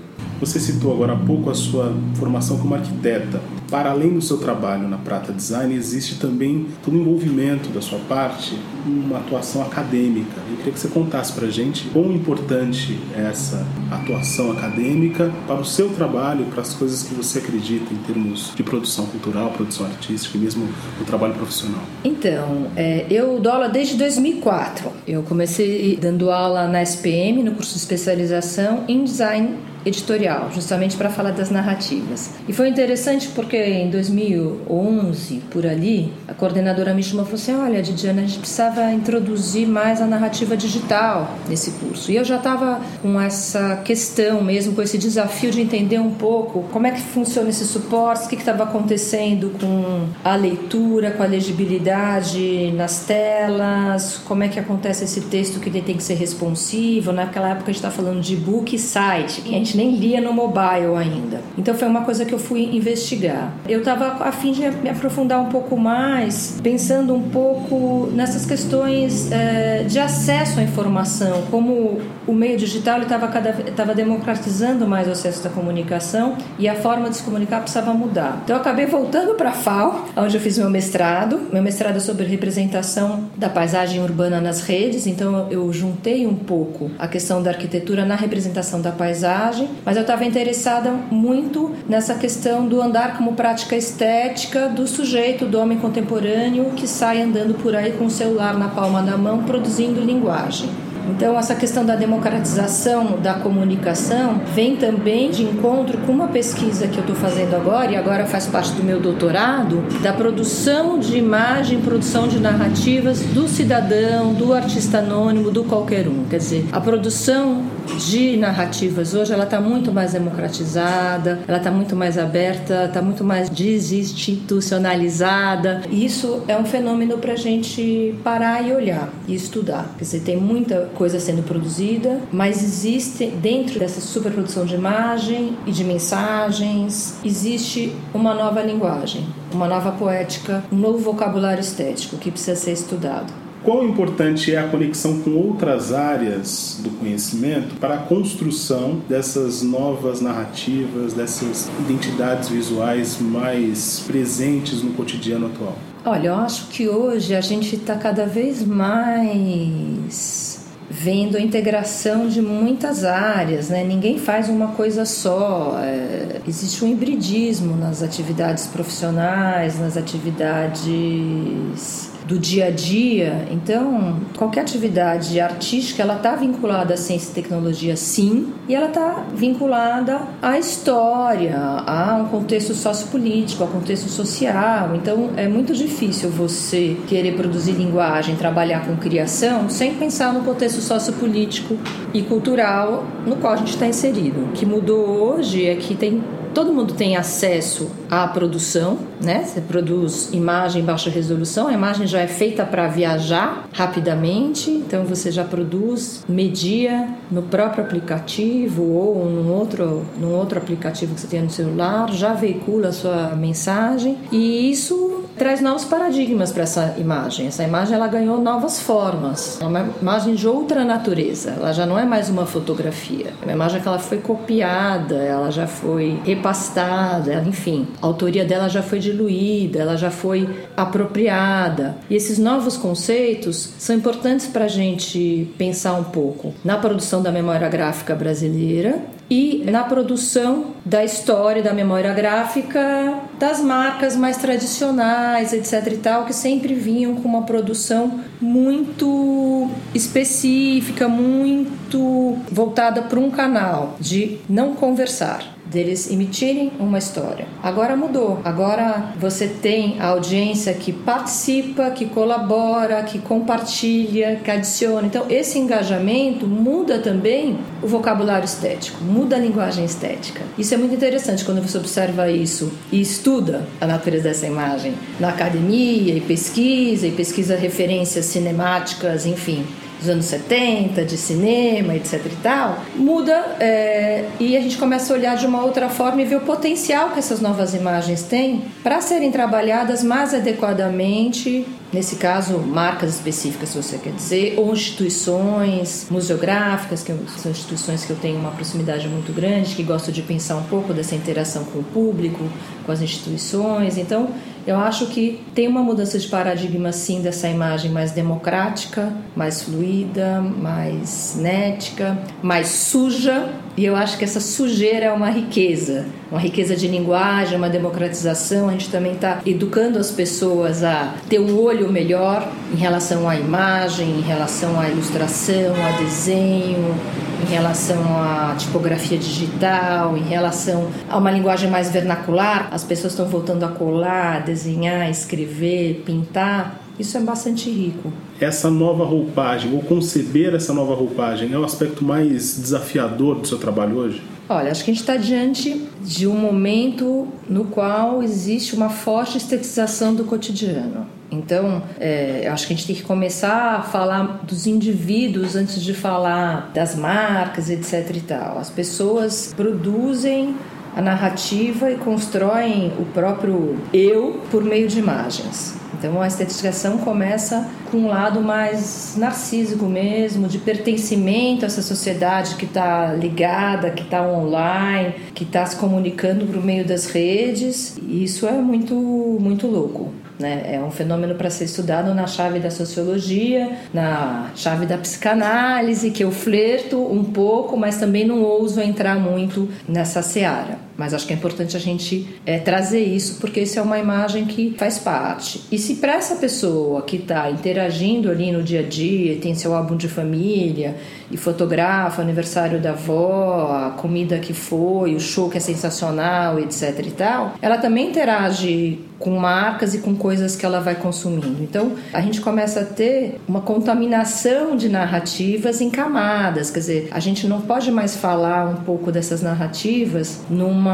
Você 0.41 0.61
citou 0.61 0.93
agora 0.93 1.15
há 1.15 1.17
pouco 1.17 1.51
a 1.51 1.55
sua 1.55 1.93
formação 2.15 2.59
como 2.59 2.75
arquiteta. 2.75 3.41
Para 3.69 3.91
além 3.91 4.15
do 4.15 4.23
seu 4.23 4.39
trabalho 4.39 4.89
na 4.89 4.97
Prata 4.97 5.33
Design, 5.33 5.75
existe 5.75 6.15
também 6.15 6.67
todo 6.83 6.97
envolvimento 6.97 7.69
da 7.71 7.83
sua 7.83 7.99
parte, 7.99 8.57
uma 8.87 9.19
atuação 9.19 9.63
acadêmica. 9.63 10.41
Eu 10.49 10.57
queria 10.59 10.73
que 10.73 10.79
você 10.79 10.89
contasse 10.89 11.33
para 11.33 11.49
a 11.49 11.51
gente 11.51 11.89
quão 11.93 12.13
importante 12.13 12.99
é 13.15 13.23
essa 13.29 13.67
atuação 13.91 14.53
acadêmica 14.53 15.31
para 15.47 15.61
o 15.61 15.65
seu 15.65 15.91
trabalho, 15.91 16.47
para 16.47 16.63
as 16.63 16.73
coisas 16.73 17.03
que 17.03 17.15
você 17.15 17.41
acredita 17.41 17.93
em 17.93 17.99
termos 17.99 18.53
de 18.55 18.63
produção 18.63 19.07
cultural, 19.07 19.51
produção 19.51 19.87
artística 19.87 20.39
e 20.39 20.41
mesmo 20.41 20.67
o 21.01 21.05
trabalho 21.05 21.35
profissional. 21.35 21.83
Então, 22.05 22.69
é, 22.77 23.07
eu 23.11 23.39
dou 23.41 23.53
aula 23.53 23.69
desde 23.69 23.97
2004. 23.97 24.91
Eu 25.07 25.23
comecei 25.25 25.99
dando 26.01 26.31
aula 26.31 26.69
na 26.69 26.81
SPM, 26.83 27.43
no 27.43 27.53
curso 27.53 27.73
de 27.73 27.81
especialização 27.81 28.85
em 28.89 29.05
design 29.05 29.68
editorial, 29.85 30.51
justamente 30.53 30.97
para 30.97 31.11
falar 31.11 31.31
das 31.31 31.51
narrativas. 31.51 32.31
E 32.49 32.53
foi 32.53 32.69
interessante 32.69 33.29
porque 33.29 33.57
em 33.57 33.91
2011, 33.91 35.43
por 35.51 35.67
ali, 35.67 36.13
a 36.27 36.35
coordenadora 36.35 36.95
me 36.95 37.03
chamou 37.03 37.25
e 37.25 37.29
falou 37.29 37.41
assim: 37.41 37.55
Olha, 37.55 37.83
Didiana, 37.83 38.23
a 38.23 38.27
gente 38.27 38.39
precisava 38.39 38.93
introduzir 38.93 39.67
mais 39.67 40.01
a 40.01 40.07
narrativa 40.07 40.57
digital 40.57 41.37
nesse 41.49 41.73
curso. 41.73 42.11
E 42.11 42.17
eu 42.17 42.25
já 42.25 42.37
estava 42.37 42.81
com 43.03 43.21
essa 43.21 43.77
questão 43.85 44.43
mesmo, 44.43 44.75
com 44.75 44.83
esse 44.83 44.99
desafio 44.99 45.51
de 45.51 45.61
entender 45.61 45.99
um 45.99 46.13
pouco 46.13 46.65
como 46.73 46.87
é 46.87 46.91
que 46.91 47.01
funciona 47.01 47.49
esse 47.51 47.65
suporte, 47.65 48.27
o 48.27 48.29
que 48.29 48.37
estava 48.37 48.65
acontecendo 48.65 49.53
com 49.61 50.07
a 50.25 50.37
leitura, 50.37 51.11
com 51.11 51.23
a 51.23 51.27
legibilidade 51.27 52.73
nas 52.73 53.01
telas, 53.01 54.21
como 54.25 54.43
é 54.43 54.49
que 54.49 54.59
acontece 54.59 55.05
esse 55.05 55.23
texto 55.23 55.61
que 55.61 55.71
tem 55.71 55.97
que 55.97 56.03
ser 56.03 56.15
responsivo. 56.15 57.13
Naquela 57.13 57.51
época 57.51 57.65
a 57.65 57.73
gente 57.73 57.77
está 57.77 57.91
falando 57.91 58.21
de 58.21 58.37
book 58.37 58.79
site, 58.79 59.43
que 59.43 59.55
a 59.55 59.59
gente 59.59 59.68
nem 59.77 59.97
lia 59.97 60.21
no 60.21 60.33
mobile 60.33 60.97
ainda. 60.97 61.41
Então 61.57 61.75
foi 61.75 61.89
uma 61.89 62.03
coisa 62.03 62.25
que 62.25 62.33
eu 62.33 62.39
fui 62.39 62.77
investigar. 62.77 63.53
Eu 63.69 63.81
estava 63.81 64.25
a 64.25 64.33
fim 64.33 64.53
de 64.53 64.69
me 64.71 64.89
aprofundar 64.89 65.41
um 65.41 65.49
pouco 65.49 65.77
mais, 65.77 66.59
pensando 66.63 67.15
um 67.15 67.23
pouco 67.23 68.09
nessas 68.13 68.47
questões 68.47 69.31
é, 69.33 69.85
de 69.85 69.99
acesso 69.99 70.61
à 70.61 70.63
informação, 70.63 71.43
como 71.51 72.01
o 72.27 72.33
meio 72.33 72.57
digital 72.57 73.01
estava 73.03 73.95
democratizando 73.95 74.87
mais 74.87 75.09
o 75.09 75.13
acesso 75.13 75.47
à 75.47 75.51
comunicação 75.51 76.37
e 76.59 76.69
a 76.69 76.75
forma 76.75 77.09
de 77.11 77.17
se 77.17 77.23
comunicar 77.23 77.61
precisava 77.61 77.93
mudar. 77.93 78.41
Então 78.45 78.57
eu 78.57 78.61
acabei 78.61 78.87
voltando 78.87 79.35
para 79.35 79.51
a 79.51 79.53
FAO, 79.53 80.07
onde 80.17 80.37
eu 80.37 80.41
fiz 80.41 80.59
meu 80.59 80.71
mestrado. 80.71 81.41
Meu 81.53 81.63
mestrado 81.63 81.97
é 81.97 82.01
sobre 82.01 82.27
representação 82.27 83.25
da 83.37 83.49
paisagem 83.49 84.03
urbana 84.03 84.41
nas 84.41 84.63
redes, 84.63 85.07
então 85.07 85.49
eu 85.51 85.73
juntei 85.73 86.27
um 86.27 86.35
pouco 86.35 86.91
a 86.99 87.09
questão 87.09 87.43
da 87.43 87.51
arquitetura 87.51 88.05
na 88.05 88.15
representação 88.15 88.81
da 88.81 88.93
paisagem 88.93 89.58
mas 89.85 89.97
eu 89.97 90.03
estava 90.03 90.25
interessada 90.25 90.91
muito 91.11 91.73
nessa 91.89 92.15
questão 92.15 92.67
do 92.67 92.83
andar 92.83 93.17
como 93.17 93.33
prática 93.33 93.77
estética 93.77 94.69
do 94.69 94.87
sujeito, 94.87 95.47
do 95.47 95.59
homem 95.59 95.79
contemporâneo 95.79 96.67
que 96.77 96.87
sai 96.87 97.23
andando 97.23 97.55
por 97.55 97.75
aí 97.75 97.93
com 97.93 98.07
o 98.07 98.11
celular 98.11 98.59
na 98.59 98.69
palma 98.69 99.03
da 99.03 99.17
mão 99.17 99.43
produzindo 99.45 100.01
linguagem. 100.01 100.69
Então, 101.09 101.39
essa 101.39 101.55
questão 101.55 101.87
da 101.87 101.97
democratização 101.97 103.19
da 103.23 103.35
comunicação 103.35 104.41
vem 104.55 104.77
também 104.77 105.31
de 105.31 105.43
encontro 105.43 105.97
com 105.99 106.13
uma 106.13 106.29
pesquisa 106.29 106.87
que 106.87 106.99
eu 106.99 107.01
estou 107.01 107.17
fazendo 107.17 107.57
agora, 107.57 107.93
e 107.93 107.97
agora 107.97 108.27
faz 108.27 108.47
parte 108.47 108.73
do 108.73 108.85
meu 108.85 109.01
doutorado, 109.01 109.83
da 110.03 110.13
produção 110.13 110.99
de 110.99 111.17
imagem, 111.17 111.81
produção 111.81 112.29
de 112.29 112.39
narrativas 112.39 113.21
do 113.21 113.49
cidadão, 113.49 114.35
do 114.35 114.53
artista 114.53 114.99
anônimo, 114.99 115.51
do 115.51 115.65
qualquer 115.65 116.07
um. 116.07 116.25
Quer 116.29 116.39
dizer, 116.39 116.67
a 116.71 116.81
produção 116.81 117.63
de 117.97 118.37
narrativas 118.37 119.15
hoje 119.15 119.33
ela 119.33 119.45
está 119.45 119.61
muito 119.61 119.93
mais 119.93 120.13
democratizada, 120.13 121.39
ela 121.47 121.59
está 121.59 121.71
muito 121.71 121.95
mais 121.97 122.19
aberta, 122.19 122.87
está 122.87 123.01
muito 123.03 123.23
mais 123.25 123.51
desinstitucionalizada. 123.51 125.83
E 125.91 126.05
isso 126.05 126.43
é 126.49 126.57
um 126.57 126.65
fenômeno 126.65 127.19
para 127.19 127.35
a 127.35 127.37
gente 127.37 128.17
parar 128.23 128.67
e 128.67 128.73
olhar 128.73 129.13
e 129.27 129.35
estudar. 129.35 129.95
Quer 129.97 130.05
dizer, 130.05 130.21
tem 130.21 130.37
muita 130.37 130.91
coisa 130.95 131.19
sendo 131.21 131.43
produzida, 131.43 132.21
mas 132.33 132.63
existe 132.63 133.27
dentro 133.27 133.79
dessa 133.79 134.01
superprodução 134.01 134.65
de 134.65 134.75
imagem 134.75 135.57
e 135.67 135.73
de 135.73 135.85
mensagens 135.85 137.19
existe 137.25 137.95
uma 138.13 138.35
nova 138.35 138.63
linguagem, 138.63 139.27
uma 139.53 139.67
nova 139.67 139.93
poética, 139.93 140.63
um 140.73 140.77
novo 140.77 140.99
vocabulário 140.99 141.61
estético 141.61 142.17
que 142.17 142.31
precisa 142.31 142.57
ser 142.57 142.73
estudado. 142.73 143.48
Quão 143.69 143.85
importante 143.85 144.55
é 144.55 144.59
a 144.59 144.67
conexão 144.67 145.21
com 145.21 145.33
outras 145.33 145.93
áreas 145.93 146.81
do 146.83 146.89
conhecimento 146.89 147.75
para 147.75 147.97
a 147.97 147.99
construção 147.99 149.03
dessas 149.07 149.63
novas 149.63 150.23
narrativas, 150.23 151.13
dessas 151.13 151.69
identidades 151.79 152.49
visuais 152.49 153.19
mais 153.21 154.03
presentes 154.07 154.83
no 154.83 154.95
cotidiano 154.95 155.49
atual? 155.49 155.77
Olha, 156.03 156.29
eu 156.29 156.35
acho 156.37 156.69
que 156.69 156.89
hoje 156.89 157.35
a 157.35 157.43
gente 157.43 157.77
está 157.77 157.97
cada 157.97 158.25
vez 158.25 158.65
mais 158.65 160.65
vendo 160.89 161.37
a 161.37 161.41
integração 161.41 162.27
de 162.27 162.41
muitas 162.41 163.05
áreas, 163.05 163.69
né? 163.69 163.85
Ninguém 163.85 164.19
faz 164.19 164.49
uma 164.49 164.69
coisa 164.69 165.05
só. 165.05 165.79
É, 165.83 166.41
existe 166.49 166.83
um 166.83 166.91
hibridismo 166.91 167.77
nas 167.77 168.03
atividades 168.03 168.67
profissionais, 168.67 169.79
nas 169.79 169.99
atividades 169.99 172.08
do 172.29 172.39
dia 172.39 172.67
a 172.67 172.71
dia. 172.71 173.47
Então, 173.51 174.21
qualquer 174.37 174.61
atividade 174.61 175.41
artística, 175.41 176.03
ela 176.03 176.17
está 176.17 176.37
vinculada 176.37 176.93
à 176.93 176.97
ciência 176.97 177.31
e 177.31 177.35
tecnologia, 177.35 177.97
sim, 177.97 178.53
e 178.69 178.75
ela 178.75 178.89
está 178.89 179.25
vinculada 179.35 180.21
à 180.43 180.59
história, 180.59 181.57
a 181.57 182.21
um 182.23 182.27
contexto 182.27 182.75
sociopolítico, 182.75 183.65
a 183.65 183.67
contexto 183.67 184.11
social. 184.11 184.95
Então, 184.95 185.31
é 185.37 185.49
muito 185.49 185.73
difícil 185.73 186.29
você 186.29 186.99
querer 187.07 187.35
produzir 187.35 187.73
linguagem, 187.73 188.37
trabalhar 188.37 188.87
com 188.87 188.95
criação, 188.97 189.71
sem 189.71 189.95
pensar 189.95 190.35
no 190.35 190.43
contexto 190.43 190.83
sociopolítico 190.83 191.79
e 192.13 192.21
cultural 192.23 193.07
no 193.27 193.37
qual 193.37 193.55
a 193.55 193.57
gente 193.57 193.71
está 193.71 193.87
inserido. 193.87 194.41
O 194.41 194.53
que 194.53 194.67
mudou 194.67 195.07
hoje 195.07 195.65
é 195.65 195.77
que 195.77 195.95
tem 195.95 196.23
todo 196.59 196.73
mundo 196.73 196.93
tem 196.93 197.17
acesso 197.17 197.89
à 198.11 198.27
produção, 198.27 198.99
né? 199.23 199.45
Você 199.45 199.61
produz 199.61 200.31
imagem 200.33 200.83
em 200.83 200.85
baixa 200.85 201.09
resolução, 201.09 201.69
a 201.69 201.73
imagem 201.73 202.05
já 202.05 202.19
é 202.19 202.27
feita 202.27 202.67
para 202.67 202.89
viajar 202.89 203.69
rapidamente, 203.73 204.69
então 204.69 205.05
você 205.05 205.31
já 205.31 205.45
produz, 205.45 206.25
media 206.29 207.11
no 207.31 207.43
próprio 207.43 207.85
aplicativo 207.85 208.83
ou 208.83 209.25
num 209.25 209.53
outro, 209.53 210.05
num 210.19 210.35
outro 210.35 210.59
aplicativo 210.59 211.15
que 211.15 211.21
você 211.21 211.29
tem 211.29 211.43
no 211.43 211.51
celular, 211.51 212.11
já 212.13 212.33
veicula 212.33 212.89
a 212.89 212.93
sua 212.93 213.37
mensagem 213.37 214.19
e 214.33 214.69
isso 214.69 215.18
traz 215.39 215.61
novos 215.61 215.85
paradigmas 215.85 216.53
para 216.53 216.65
essa 216.65 216.95
imagem. 216.99 217.47
Essa 217.47 217.63
imagem 217.63 217.95
ela 217.95 218.09
ganhou 218.09 218.41
novas 218.41 218.81
formas. 218.81 219.59
É 219.61 219.65
uma 219.65 219.89
imagem 220.03 220.35
de 220.35 220.47
outra 220.47 220.85
natureza. 220.85 221.51
Ela 221.57 221.73
já 221.73 221.87
não 221.87 221.99
é 221.99 222.05
mais 222.05 222.29
uma 222.29 222.45
fotografia. 222.45 223.33
É 223.41 223.45
uma 223.45 223.53
imagem 223.53 223.81
que 223.81 223.89
ela 223.89 223.99
foi 223.99 224.19
copiada, 224.19 225.15
ela 225.15 225.51
já 225.51 225.67
foi 225.67 226.21
repastada, 226.25 227.43
enfim. 227.47 227.87
A 228.03 228.07
autoria 228.07 228.45
dela 228.45 228.69
já 228.69 228.83
foi 228.83 228.99
diluída, 228.99 229.79
ela 229.79 229.97
já 229.97 230.11
foi 230.11 230.49
apropriada. 230.77 231.97
E 232.11 232.17
esses 232.17 232.39
novos 232.39 232.77
conceitos 232.77 233.75
são 233.79 233.95
importantes 233.95 234.47
para 234.49 234.65
a 234.65 234.69
gente 234.69 235.49
pensar 235.57 235.95
um 235.95 236.05
pouco 236.05 236.53
na 236.65 236.77
produção 236.77 237.23
da 237.23 237.31
memória 237.31 237.69
gráfica 237.69 238.15
brasileira 238.15 239.01
e 239.31 239.63
na 239.71 239.85
produção 239.85 240.75
da 240.85 241.05
história 241.05 241.63
da 241.63 241.73
memória 241.73 242.13
gráfica 242.15 243.21
das 243.39 243.61
marcas 243.61 244.17
mais 244.17 244.37
tradicionais, 244.37 245.53
etc 245.53 245.93
e 245.93 245.97
tal, 245.99 246.25
que 246.25 246.33
sempre 246.33 246.75
vinham 246.75 247.17
com 247.17 247.29
uma 247.29 247.43
produção 247.43 248.21
muito 248.41 249.69
específica, 249.95 251.09
muito 251.09 252.39
voltada 252.51 253.03
para 253.03 253.19
um 253.19 253.31
canal 253.31 253.97
de 254.01 254.39
não 254.49 254.75
conversar 254.75 255.58
deles 255.71 256.11
emitirem 256.11 256.73
uma 256.79 256.99
história. 256.99 257.47
Agora 257.63 257.97
mudou. 257.97 258.41
Agora 258.45 259.13
você 259.19 259.47
tem 259.47 260.01
a 260.01 260.09
audiência 260.09 260.73
que 260.75 260.93
participa, 260.93 261.91
que 261.91 262.07
colabora, 262.07 263.03
que 263.03 263.19
compartilha, 263.19 264.41
que 264.43 264.51
adiciona. 264.51 265.07
Então 265.07 265.27
esse 265.29 265.59
engajamento 265.59 266.47
muda 266.47 266.99
também 266.99 267.59
o 267.83 267.87
vocabulário 267.87 268.45
estético, 268.45 269.03
muda 269.05 269.37
a 269.37 269.39
linguagem 269.39 269.85
estética. 269.85 270.43
Isso 270.57 270.75
é 270.75 270.77
muito 270.77 270.95
interessante 270.95 271.45
quando 271.45 271.63
você 271.63 271.79
observa 271.79 272.31
isso 272.31 272.73
e 272.91 273.01
estuda 273.01 273.67
a 273.81 273.87
natureza 273.87 274.25
dessa 274.25 274.47
imagem 274.47 274.95
na 275.21 275.29
academia 275.29 276.15
e 276.15 276.21
pesquisa 276.21 277.07
e 277.07 277.13
pesquisa 277.13 277.57
referências 277.57 278.27
cinemáticas, 278.27 279.27
enfim 279.27 279.65
dos 279.99 280.09
anos 280.09 280.27
70, 280.27 281.05
de 281.05 281.17
cinema, 281.17 281.95
etc 281.95 282.25
e 282.27 282.37
tal, 282.43 282.79
muda 282.95 283.33
é, 283.61 284.25
e 284.39 284.57
a 284.57 284.61
gente 284.61 284.79
começa 284.79 285.13
a 285.13 285.17
olhar 285.17 285.37
de 285.37 285.47
uma 285.47 285.65
outra 285.65 285.89
forma 285.89 286.23
e 286.23 286.25
ver 286.25 286.37
o 286.37 286.41
potencial 286.41 287.11
que 287.11 287.19
essas 287.19 287.41
novas 287.41 287.75
imagens 287.75 288.23
têm 288.23 288.63
para 288.83 289.01
serem 289.01 289.31
trabalhadas 289.31 290.03
mais 290.03 290.33
adequadamente 290.35 291.67
Nesse 291.91 292.17
caso, 292.17 292.59
marcas 292.59 293.15
específicas, 293.15 293.71
se 293.71 293.83
você 293.83 293.97
quer 293.97 294.13
dizer, 294.13 294.59
ou 294.59 294.75
instituições 294.75 296.07
museográficas, 296.11 297.03
que 297.03 297.15
são 297.39 297.51
instituições 297.51 298.05
que 298.05 298.11
eu 298.11 298.17
tenho 298.17 298.39
uma 298.39 298.51
proximidade 298.51 299.09
muito 299.09 299.33
grande, 299.33 299.75
que 299.75 299.83
gosto 299.83 300.13
de 300.13 300.21
pensar 300.21 300.57
um 300.57 300.65
pouco 300.65 300.93
dessa 300.93 301.15
interação 301.15 301.65
com 301.65 301.79
o 301.79 301.83
público, 301.83 302.45
com 302.85 302.93
as 302.93 303.01
instituições. 303.01 303.97
Então, 303.97 304.29
eu 304.69 304.77
acho 304.77 305.07
que 305.07 305.41
tem 305.55 305.67
uma 305.67 305.83
mudança 305.83 306.19
de 306.19 306.29
paradigma, 306.29 306.93
sim, 306.93 307.23
dessa 307.23 307.49
imagem 307.49 307.91
mais 307.91 308.13
democrática, 308.13 309.11
mais 309.35 309.63
fluida, 309.63 310.43
mais 310.43 311.39
nética, 311.41 312.19
mais 312.43 312.69
suja. 312.69 313.49
E 313.79 313.85
eu 313.85 313.95
acho 313.95 314.19
que 314.19 314.25
essa 314.25 314.41
sujeira 314.41 315.07
é 315.07 315.13
uma 315.13 315.31
riqueza, 315.31 316.05
uma 316.33 316.41
riqueza 316.41 316.75
de 316.75 316.89
linguagem, 316.89 317.57
uma 317.57 317.71
democratização. 317.71 318.69
A 318.69 318.73
gente 318.73 318.91
também 318.91 319.13
está 319.13 319.41
educando 319.47 320.01
as 320.01 320.11
pessoas 320.11 320.83
a 320.83 321.15
ter 321.29 321.39
um 321.39 321.57
olho 321.57 321.89
melhor 321.89 322.51
em 322.75 322.77
relação 322.77 323.29
à 323.29 323.37
imagem, 323.37 324.19
em 324.19 324.21
relação 324.21 324.81
à 324.81 324.89
ilustração, 324.89 325.77
a 325.87 325.97
desenho, 325.97 326.93
em 327.41 327.53
relação 327.53 328.03
à 328.21 328.57
tipografia 328.59 329.17
digital, 329.17 330.17
em 330.17 330.25
relação 330.25 330.89
a 331.09 331.17
uma 331.17 331.31
linguagem 331.31 331.71
mais 331.71 331.89
vernacular. 331.89 332.67
As 332.73 332.83
pessoas 332.83 333.13
estão 333.13 333.27
voltando 333.27 333.63
a 333.63 333.69
colar, 333.69 334.43
desenhar, 334.43 335.09
escrever, 335.09 336.03
pintar. 336.05 336.88
Isso 336.99 337.17
é 337.17 337.21
bastante 337.21 337.71
rico. 337.71 338.13
Essa 338.41 338.71
nova 338.71 339.05
roupagem, 339.05 339.73
ou 339.75 339.81
conceber 339.81 340.55
essa 340.55 340.73
nova 340.73 340.95
roupagem, 340.95 341.53
é 341.53 341.59
o 341.59 341.65
aspecto 341.65 342.05
mais 342.05 342.59
desafiador 342.59 343.37
do 343.37 343.47
seu 343.47 343.59
trabalho 343.59 343.97
hoje? 343.97 344.23
Olha, 344.49 344.71
acho 344.71 344.83
que 344.83 344.91
a 344.91 344.95
gente 344.95 345.03
está 345.03 345.17
diante 345.17 345.87
de 346.03 346.27
um 346.27 346.35
momento 346.35 347.29
no 347.49 347.67
qual 347.67 348.23
existe 348.23 348.75
uma 348.75 348.89
forte 348.89 349.37
estetização 349.37 350.15
do 350.15 350.25
cotidiano. 350.25 351.07
Então, 351.31 351.83
é, 352.01 352.49
acho 352.51 352.67
que 352.67 352.73
a 352.73 352.77
gente 352.77 352.87
tem 352.87 352.97
que 352.97 353.03
começar 353.03 353.77
a 353.77 353.83
falar 353.83 354.41
dos 354.45 354.67
indivíduos 354.67 355.55
antes 355.55 355.83
de 355.83 355.93
falar 355.93 356.71
das 356.73 356.97
marcas, 356.97 357.69
etc. 357.69 358.17
e 358.17 358.21
tal. 358.21 358.59
As 358.59 358.71
pessoas 358.71 359.53
produzem 359.55 360.55
a 360.97 361.03
narrativa 361.03 361.91
e 361.91 361.97
constroem 361.97 362.93
o 362.99 363.05
próprio 363.05 363.77
eu 363.93 364.41
por 364.51 364.65
meio 364.65 364.89
de 364.89 364.99
imagens. 364.99 365.77
Então 365.99 366.23
a 366.23 366.27
estetização 366.27 366.99
começa 366.99 367.69
com 367.91 367.99
um 367.99 368.09
lado 368.09 368.41
mais 368.41 369.15
narcísico 369.17 369.87
mesmo, 369.87 370.47
de 370.47 370.59
pertencimento 370.59 371.65
a 371.65 371.67
essa 371.67 371.83
sociedade 371.83 372.55
que 372.55 372.65
está 372.65 373.13
ligada, 373.15 373.91
que 373.91 374.03
está 374.03 374.23
online, 374.23 375.15
que 375.35 375.43
está 375.43 375.67
se 375.67 375.77
comunicando 375.77 376.47
por 376.47 376.65
meio 376.65 376.85
das 376.85 377.07
redes. 377.07 377.97
E 378.01 378.23
isso 378.23 378.47
é 378.47 378.53
muito, 378.53 378.95
muito 378.95 379.67
louco. 379.67 380.13
Né? 380.39 380.75
É 380.75 380.81
um 380.81 380.91
fenômeno 380.91 381.35
para 381.35 381.51
ser 381.51 381.65
estudado 381.65 382.15
na 382.15 382.27
chave 382.27 382.61
da 382.61 382.71
sociologia, 382.71 383.77
na 383.93 384.51
chave 384.55 384.87
da 384.87 384.97
psicanálise, 384.97 386.13
que 386.13 386.23
eu 386.23 386.31
flerto 386.31 386.97
um 386.97 387.25
pouco, 387.25 387.77
mas 387.77 387.97
também 387.97 388.25
não 388.25 388.43
ouso 388.43 388.81
entrar 388.81 389.19
muito 389.19 389.69
nessa 389.89 390.23
seara. 390.23 390.88
Mas 390.99 391.15
acho 391.15 391.29
que 391.29 391.33
é 391.33 391.37
importante 391.37 391.77
a 391.77 391.81
gente 391.81 392.29
é, 392.45 392.59
trazer 392.59 393.05
isso, 393.05 393.39
porque 393.41 393.61
isso 393.61 393.79
é 393.79 393.83
uma 393.83 394.01
imagem 394.01 394.47
que 394.47 394.75
faz 394.77 394.99
parte. 394.99 395.65
E 395.71 395.79
se 395.79 395.95
para 395.95 396.15
essa 396.15 396.35
pessoa 396.35 397.03
que 397.03 397.17
está 397.17 397.49
interagindo 397.49 398.29
ali 398.29 398.51
no 398.51 398.65
dia 398.65 398.81
a 398.81 398.83
dia, 398.83 399.37
tem 399.37 399.55
seu 399.55 399.77
álbum 399.77 399.97
de 399.97 400.09
família 400.09 400.97
e 401.31 401.37
fotografa 401.37 402.21
aniversário 402.21 402.81
da 402.81 402.91
avó, 402.91 403.87
a 403.87 403.91
comida 403.91 404.41
que 404.41 404.53
foi, 404.53 405.15
o 405.15 405.21
show 405.21 405.49
que 405.49 405.59
é 405.59 405.61
sensacional, 405.61 406.59
etc 406.59 406.99
e 407.07 407.11
tal, 407.13 407.55
ela 407.63 407.79
também 407.79 408.11
interage 408.11 408.99
com 409.19 409.37
marcas 409.39 409.95
e 409.95 409.99
com 409.99 410.15
coisas 410.15 410.55
que 410.55 410.65
ela 410.65 410.81
vai 410.81 410.95
consumindo. 410.95 411.63
Então, 411.63 411.93
a 412.13 412.21
gente 412.21 412.41
começa 412.41 412.81
a 412.81 412.85
ter 412.85 413.41
uma 413.49 413.61
contaminação 413.61 414.77
de 414.77 414.89
narrativas 414.89 415.81
em 415.81 415.91
camadas, 415.91 416.71
quer 416.71 416.79
dizer, 416.79 417.09
a 417.11 417.19
gente 417.19 417.47
não 417.47 417.61
pode 417.61 417.91
mais 417.91 418.17
falar 418.17 418.67
um 418.67 418.77
pouco 418.85 419.11
dessas 419.11 419.43
narrativas 419.43 420.41
numa 420.49 420.88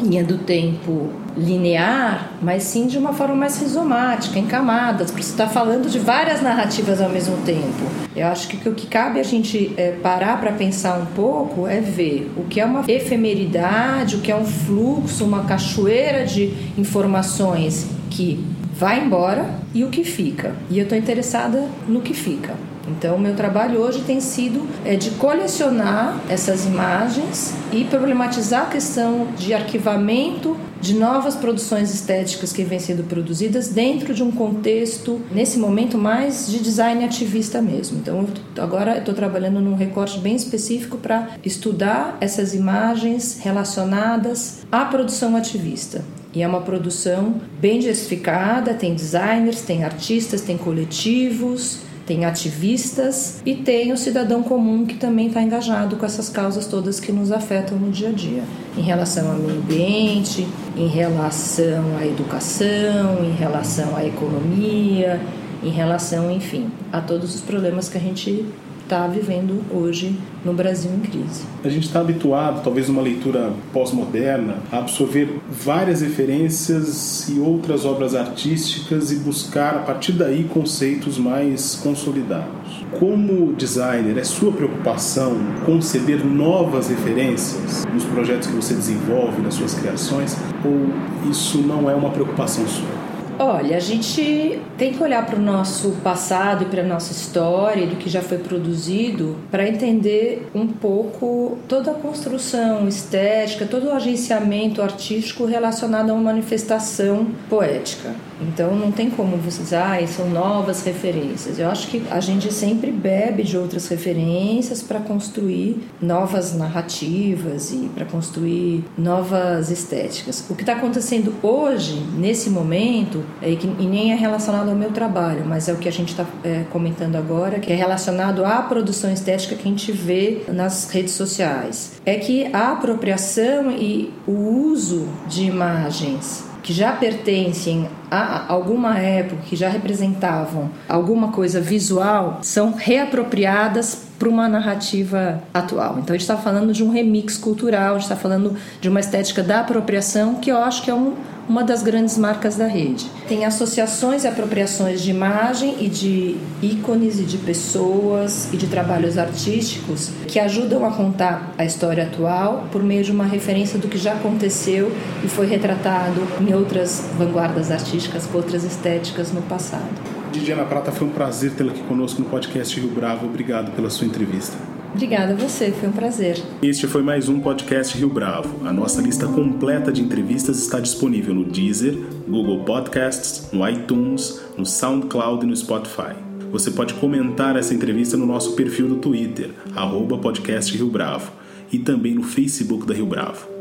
linha 0.00 0.24
do 0.24 0.38
tempo 0.38 1.10
linear, 1.36 2.32
mas 2.42 2.62
sim 2.64 2.86
de 2.86 2.98
uma 2.98 3.12
forma 3.12 3.34
mais 3.34 3.60
rizomática, 3.60 4.38
em 4.38 4.46
camadas, 4.46 5.10
porque 5.10 5.22
você 5.22 5.30
está 5.30 5.48
falando 5.48 5.88
de 5.88 5.98
várias 5.98 6.42
narrativas 6.42 7.00
ao 7.00 7.08
mesmo 7.08 7.36
tempo. 7.38 7.84
Eu 8.14 8.26
acho 8.26 8.48
que 8.48 8.68
o 8.68 8.74
que 8.74 8.86
cabe 8.86 9.18
a 9.18 9.22
gente 9.22 9.72
é, 9.76 9.92
parar 9.92 10.40
para 10.40 10.52
pensar 10.52 10.98
um 10.98 11.06
pouco 11.06 11.66
é 11.66 11.80
ver 11.80 12.30
o 12.36 12.44
que 12.44 12.60
é 12.60 12.64
uma 12.64 12.84
efemeridade, 12.86 14.16
o 14.16 14.20
que 14.20 14.30
é 14.30 14.36
um 14.36 14.44
fluxo, 14.44 15.24
uma 15.24 15.44
cachoeira 15.44 16.26
de 16.26 16.52
informações 16.76 17.86
que 18.10 18.44
vai 18.74 19.02
embora 19.02 19.48
e 19.74 19.84
o 19.84 19.88
que 19.88 20.04
fica. 20.04 20.54
E 20.70 20.78
eu 20.78 20.82
estou 20.82 20.98
interessada 20.98 21.68
no 21.88 22.00
que 22.00 22.12
fica. 22.12 22.54
Então, 22.88 23.18
meu 23.18 23.34
trabalho 23.34 23.80
hoje 23.80 24.02
tem 24.02 24.20
sido 24.20 24.66
é, 24.84 24.96
de 24.96 25.10
colecionar 25.12 26.20
essas 26.28 26.64
imagens 26.66 27.54
e 27.72 27.84
problematizar 27.84 28.62
a 28.62 28.66
questão 28.66 29.28
de 29.36 29.54
arquivamento 29.54 30.56
de 30.80 30.94
novas 30.94 31.36
produções 31.36 31.94
estéticas 31.94 32.52
que 32.52 32.64
vêm 32.64 32.80
sendo 32.80 33.04
produzidas 33.04 33.68
dentro 33.68 34.12
de 34.12 34.20
um 34.20 34.32
contexto, 34.32 35.20
nesse 35.30 35.56
momento, 35.56 35.96
mais 35.96 36.50
de 36.50 36.58
design 36.58 37.04
ativista 37.04 37.62
mesmo. 37.62 37.98
Então, 37.98 38.26
agora 38.58 38.98
estou 38.98 39.14
trabalhando 39.14 39.60
num 39.60 39.76
recorte 39.76 40.18
bem 40.18 40.34
específico 40.34 40.98
para 40.98 41.30
estudar 41.44 42.18
essas 42.20 42.52
imagens 42.52 43.38
relacionadas 43.40 44.66
à 44.72 44.84
produção 44.84 45.36
ativista. 45.36 46.04
E 46.34 46.42
é 46.42 46.48
uma 46.48 46.62
produção 46.62 47.36
bem 47.60 47.78
diversificada, 47.78 48.74
tem 48.74 48.94
designers, 48.94 49.60
tem 49.60 49.84
artistas, 49.84 50.40
tem 50.40 50.56
coletivos, 50.56 51.80
tem 52.06 52.24
ativistas 52.24 53.40
e 53.46 53.54
tem 53.54 53.92
o 53.92 53.96
cidadão 53.96 54.42
comum 54.42 54.84
que 54.84 54.96
também 54.96 55.28
está 55.28 55.42
engajado 55.42 55.96
com 55.96 56.04
essas 56.04 56.28
causas 56.28 56.66
todas 56.66 56.98
que 56.98 57.12
nos 57.12 57.30
afetam 57.30 57.78
no 57.78 57.90
dia 57.90 58.08
a 58.08 58.12
dia, 58.12 58.42
em 58.76 58.82
relação 58.82 59.30
ao 59.30 59.38
meio 59.38 59.58
ambiente, 59.58 60.46
em 60.76 60.88
relação 60.88 61.96
à 61.98 62.06
educação, 62.06 63.24
em 63.24 63.32
relação 63.32 63.96
à 63.96 64.04
economia, 64.04 65.20
em 65.62 65.70
relação, 65.70 66.30
enfim, 66.30 66.70
a 66.92 67.00
todos 67.00 67.34
os 67.34 67.40
problemas 67.40 67.88
que 67.88 67.96
a 67.96 68.00
gente 68.00 68.44
está 68.82 69.06
vivendo 69.06 69.62
hoje 69.70 70.16
no 70.44 70.52
Brasil 70.52 70.90
em 70.92 71.00
crise. 71.00 71.44
A 71.64 71.68
gente 71.68 71.86
está 71.86 72.00
habituado, 72.00 72.62
talvez 72.62 72.88
numa 72.88 73.02
leitura 73.02 73.52
pós-moderna, 73.72 74.56
a 74.70 74.78
absorver 74.78 75.40
várias 75.50 76.02
referências 76.02 77.28
e 77.28 77.38
outras 77.38 77.84
obras 77.84 78.14
artísticas 78.14 79.10
e 79.12 79.16
buscar 79.16 79.76
a 79.76 79.78
partir 79.80 80.12
daí 80.12 80.44
conceitos 80.44 81.18
mais 81.18 81.76
consolidados. 81.76 82.84
Como 82.98 83.54
designer, 83.54 84.18
é 84.18 84.24
sua 84.24 84.52
preocupação 84.52 85.36
conceber 85.64 86.24
novas 86.24 86.88
referências 86.88 87.86
nos 87.92 88.04
projetos 88.04 88.48
que 88.48 88.54
você 88.54 88.74
desenvolve, 88.74 89.40
nas 89.40 89.54
suas 89.54 89.74
criações, 89.74 90.36
ou 90.64 91.30
isso 91.30 91.58
não 91.58 91.88
é 91.88 91.94
uma 91.94 92.10
preocupação 92.10 92.66
sua? 92.66 93.11
Olha, 93.44 93.76
a 93.76 93.80
gente 93.80 94.60
tem 94.78 94.92
que 94.92 95.02
olhar 95.02 95.26
para 95.26 95.34
o 95.34 95.42
nosso 95.42 95.90
passado 96.04 96.62
e 96.62 96.66
para 96.66 96.82
a 96.82 96.86
nossa 96.86 97.10
história, 97.10 97.88
do 97.88 97.96
que 97.96 98.08
já 98.08 98.22
foi 98.22 98.38
produzido, 98.38 99.36
para 99.50 99.68
entender 99.68 100.48
um 100.54 100.68
pouco 100.68 101.58
toda 101.66 101.90
a 101.90 101.94
construção 101.94 102.86
estética, 102.86 103.66
todo 103.66 103.88
o 103.88 103.92
agenciamento 103.92 104.80
artístico 104.80 105.44
relacionado 105.44 106.10
a 106.10 106.14
uma 106.14 106.22
manifestação 106.22 107.26
poética. 107.50 108.14
Então 108.48 108.74
não 108.74 108.90
tem 108.90 109.10
como 109.10 109.36
você 109.36 109.62
dizer, 109.62 109.76
ah, 109.76 110.06
são 110.06 110.28
novas 110.28 110.84
referências. 110.84 111.58
Eu 111.58 111.68
acho 111.68 111.88
que 111.88 112.02
a 112.10 112.20
gente 112.20 112.52
sempre 112.52 112.90
bebe 112.90 113.42
de 113.42 113.56
outras 113.56 113.88
referências 113.88 114.82
para 114.82 115.00
construir 115.00 115.76
novas 116.00 116.54
narrativas 116.54 117.72
e 117.72 117.90
para 117.94 118.04
construir 118.04 118.84
novas 118.96 119.70
estéticas. 119.70 120.44
O 120.50 120.54
que 120.54 120.62
está 120.62 120.74
acontecendo 120.74 121.34
hoje, 121.42 122.02
nesse 122.16 122.50
momento, 122.50 123.24
é 123.40 123.54
que, 123.54 123.66
e 123.66 123.86
nem 123.86 124.12
é 124.12 124.14
relacionado 124.14 124.68
ao 124.68 124.76
meu 124.76 124.90
trabalho, 124.90 125.44
mas 125.46 125.68
é 125.68 125.72
o 125.72 125.76
que 125.76 125.88
a 125.88 125.92
gente 125.92 126.10
está 126.10 126.26
é, 126.44 126.64
comentando 126.70 127.16
agora, 127.16 127.58
que 127.58 127.72
é 127.72 127.76
relacionado 127.76 128.44
à 128.44 128.62
produção 128.62 129.12
estética 129.12 129.54
que 129.54 129.62
a 129.62 129.70
gente 129.70 129.92
vê 129.92 130.42
nas 130.48 130.90
redes 130.90 131.12
sociais. 131.12 132.00
É 132.04 132.16
que 132.16 132.46
a 132.52 132.72
apropriação 132.72 133.70
e 133.70 134.12
o 134.26 134.32
uso 134.32 135.08
de 135.28 135.44
imagens 135.44 136.51
que 136.62 136.72
já 136.72 136.92
pertencem 136.92 137.88
a 138.10 138.44
alguma 138.52 138.98
época, 138.98 139.42
que 139.42 139.56
já 139.56 139.68
representavam 139.68 140.70
alguma 140.88 141.32
coisa 141.32 141.60
visual, 141.60 142.38
são 142.42 142.72
reapropriadas 142.76 144.11
para 144.22 144.28
uma 144.28 144.48
narrativa 144.48 145.42
atual. 145.52 145.98
Então 145.98 146.14
a 146.14 146.16
gente 146.16 146.20
está 146.20 146.36
falando 146.36 146.72
de 146.72 146.84
um 146.84 146.90
remix 146.90 147.36
cultural, 147.36 147.96
a 147.96 147.98
gente 147.98 148.02
está 148.02 148.14
falando 148.14 148.54
de 148.80 148.88
uma 148.88 149.00
estética 149.00 149.42
da 149.42 149.58
apropriação 149.58 150.36
que 150.36 150.48
eu 150.48 150.58
acho 150.58 150.84
que 150.84 150.92
é 150.92 150.94
um, 150.94 151.14
uma 151.48 151.64
das 151.64 151.82
grandes 151.82 152.16
marcas 152.16 152.54
da 152.54 152.68
rede. 152.68 153.10
Tem 153.26 153.44
associações 153.44 154.22
e 154.22 154.28
apropriações 154.28 155.02
de 155.02 155.10
imagem 155.10 155.74
e 155.80 155.88
de 155.88 156.36
ícones 156.62 157.18
e 157.18 157.24
de 157.24 157.36
pessoas 157.36 158.48
e 158.52 158.56
de 158.56 158.68
trabalhos 158.68 159.18
artísticos 159.18 160.12
que 160.28 160.38
ajudam 160.38 160.86
a 160.86 160.92
contar 160.92 161.52
a 161.58 161.64
história 161.64 162.04
atual 162.04 162.68
por 162.70 162.80
meio 162.80 163.02
de 163.02 163.10
uma 163.10 163.24
referência 163.24 163.76
do 163.76 163.88
que 163.88 163.98
já 163.98 164.12
aconteceu 164.12 164.92
e 165.24 165.26
foi 165.26 165.48
retratado 165.48 166.22
em 166.40 166.54
outras 166.54 167.08
vanguardas 167.18 167.72
artísticas, 167.72 168.28
outras 168.32 168.62
estéticas 168.62 169.32
no 169.32 169.42
passado. 169.42 170.11
Didiana 170.32 170.64
Prata, 170.64 170.90
foi 170.90 171.06
um 171.06 171.10
prazer 171.10 171.52
tê-la 171.52 171.72
aqui 171.72 171.82
conosco 171.82 172.22
no 172.22 172.28
podcast 172.28 172.80
Rio 172.80 172.88
Bravo. 172.88 173.26
Obrigado 173.26 173.70
pela 173.72 173.90
sua 173.90 174.06
entrevista. 174.06 174.56
Obrigada 174.94 175.34
a 175.34 175.36
você, 175.36 175.70
foi 175.70 175.90
um 175.90 175.92
prazer. 175.92 176.42
Este 176.62 176.86
foi 176.86 177.02
mais 177.02 177.28
um 177.28 177.38
podcast 177.38 177.96
Rio 177.96 178.08
Bravo. 178.08 178.66
A 178.66 178.72
nossa 178.72 179.02
lista 179.02 179.26
completa 179.26 179.92
de 179.92 180.00
entrevistas 180.00 180.58
está 180.58 180.80
disponível 180.80 181.34
no 181.34 181.44
Deezer, 181.44 181.98
Google 182.26 182.64
Podcasts, 182.64 183.50
no 183.52 183.68
iTunes, 183.68 184.40
no 184.56 184.64
SoundCloud 184.64 185.44
e 185.44 185.48
no 185.48 185.56
Spotify. 185.56 186.14
Você 186.50 186.70
pode 186.70 186.94
comentar 186.94 187.56
essa 187.56 187.74
entrevista 187.74 188.16
no 188.16 188.26
nosso 188.26 188.54
perfil 188.54 188.88
do 188.88 188.96
Twitter, 188.96 189.50
arroba 189.76 190.16
podcast 190.16 190.74
Rio 190.74 190.88
Bravo, 190.88 191.30
e 191.70 191.78
também 191.78 192.14
no 192.14 192.22
Facebook 192.22 192.86
da 192.86 192.94
Rio 192.94 193.06
Bravo. 193.06 193.51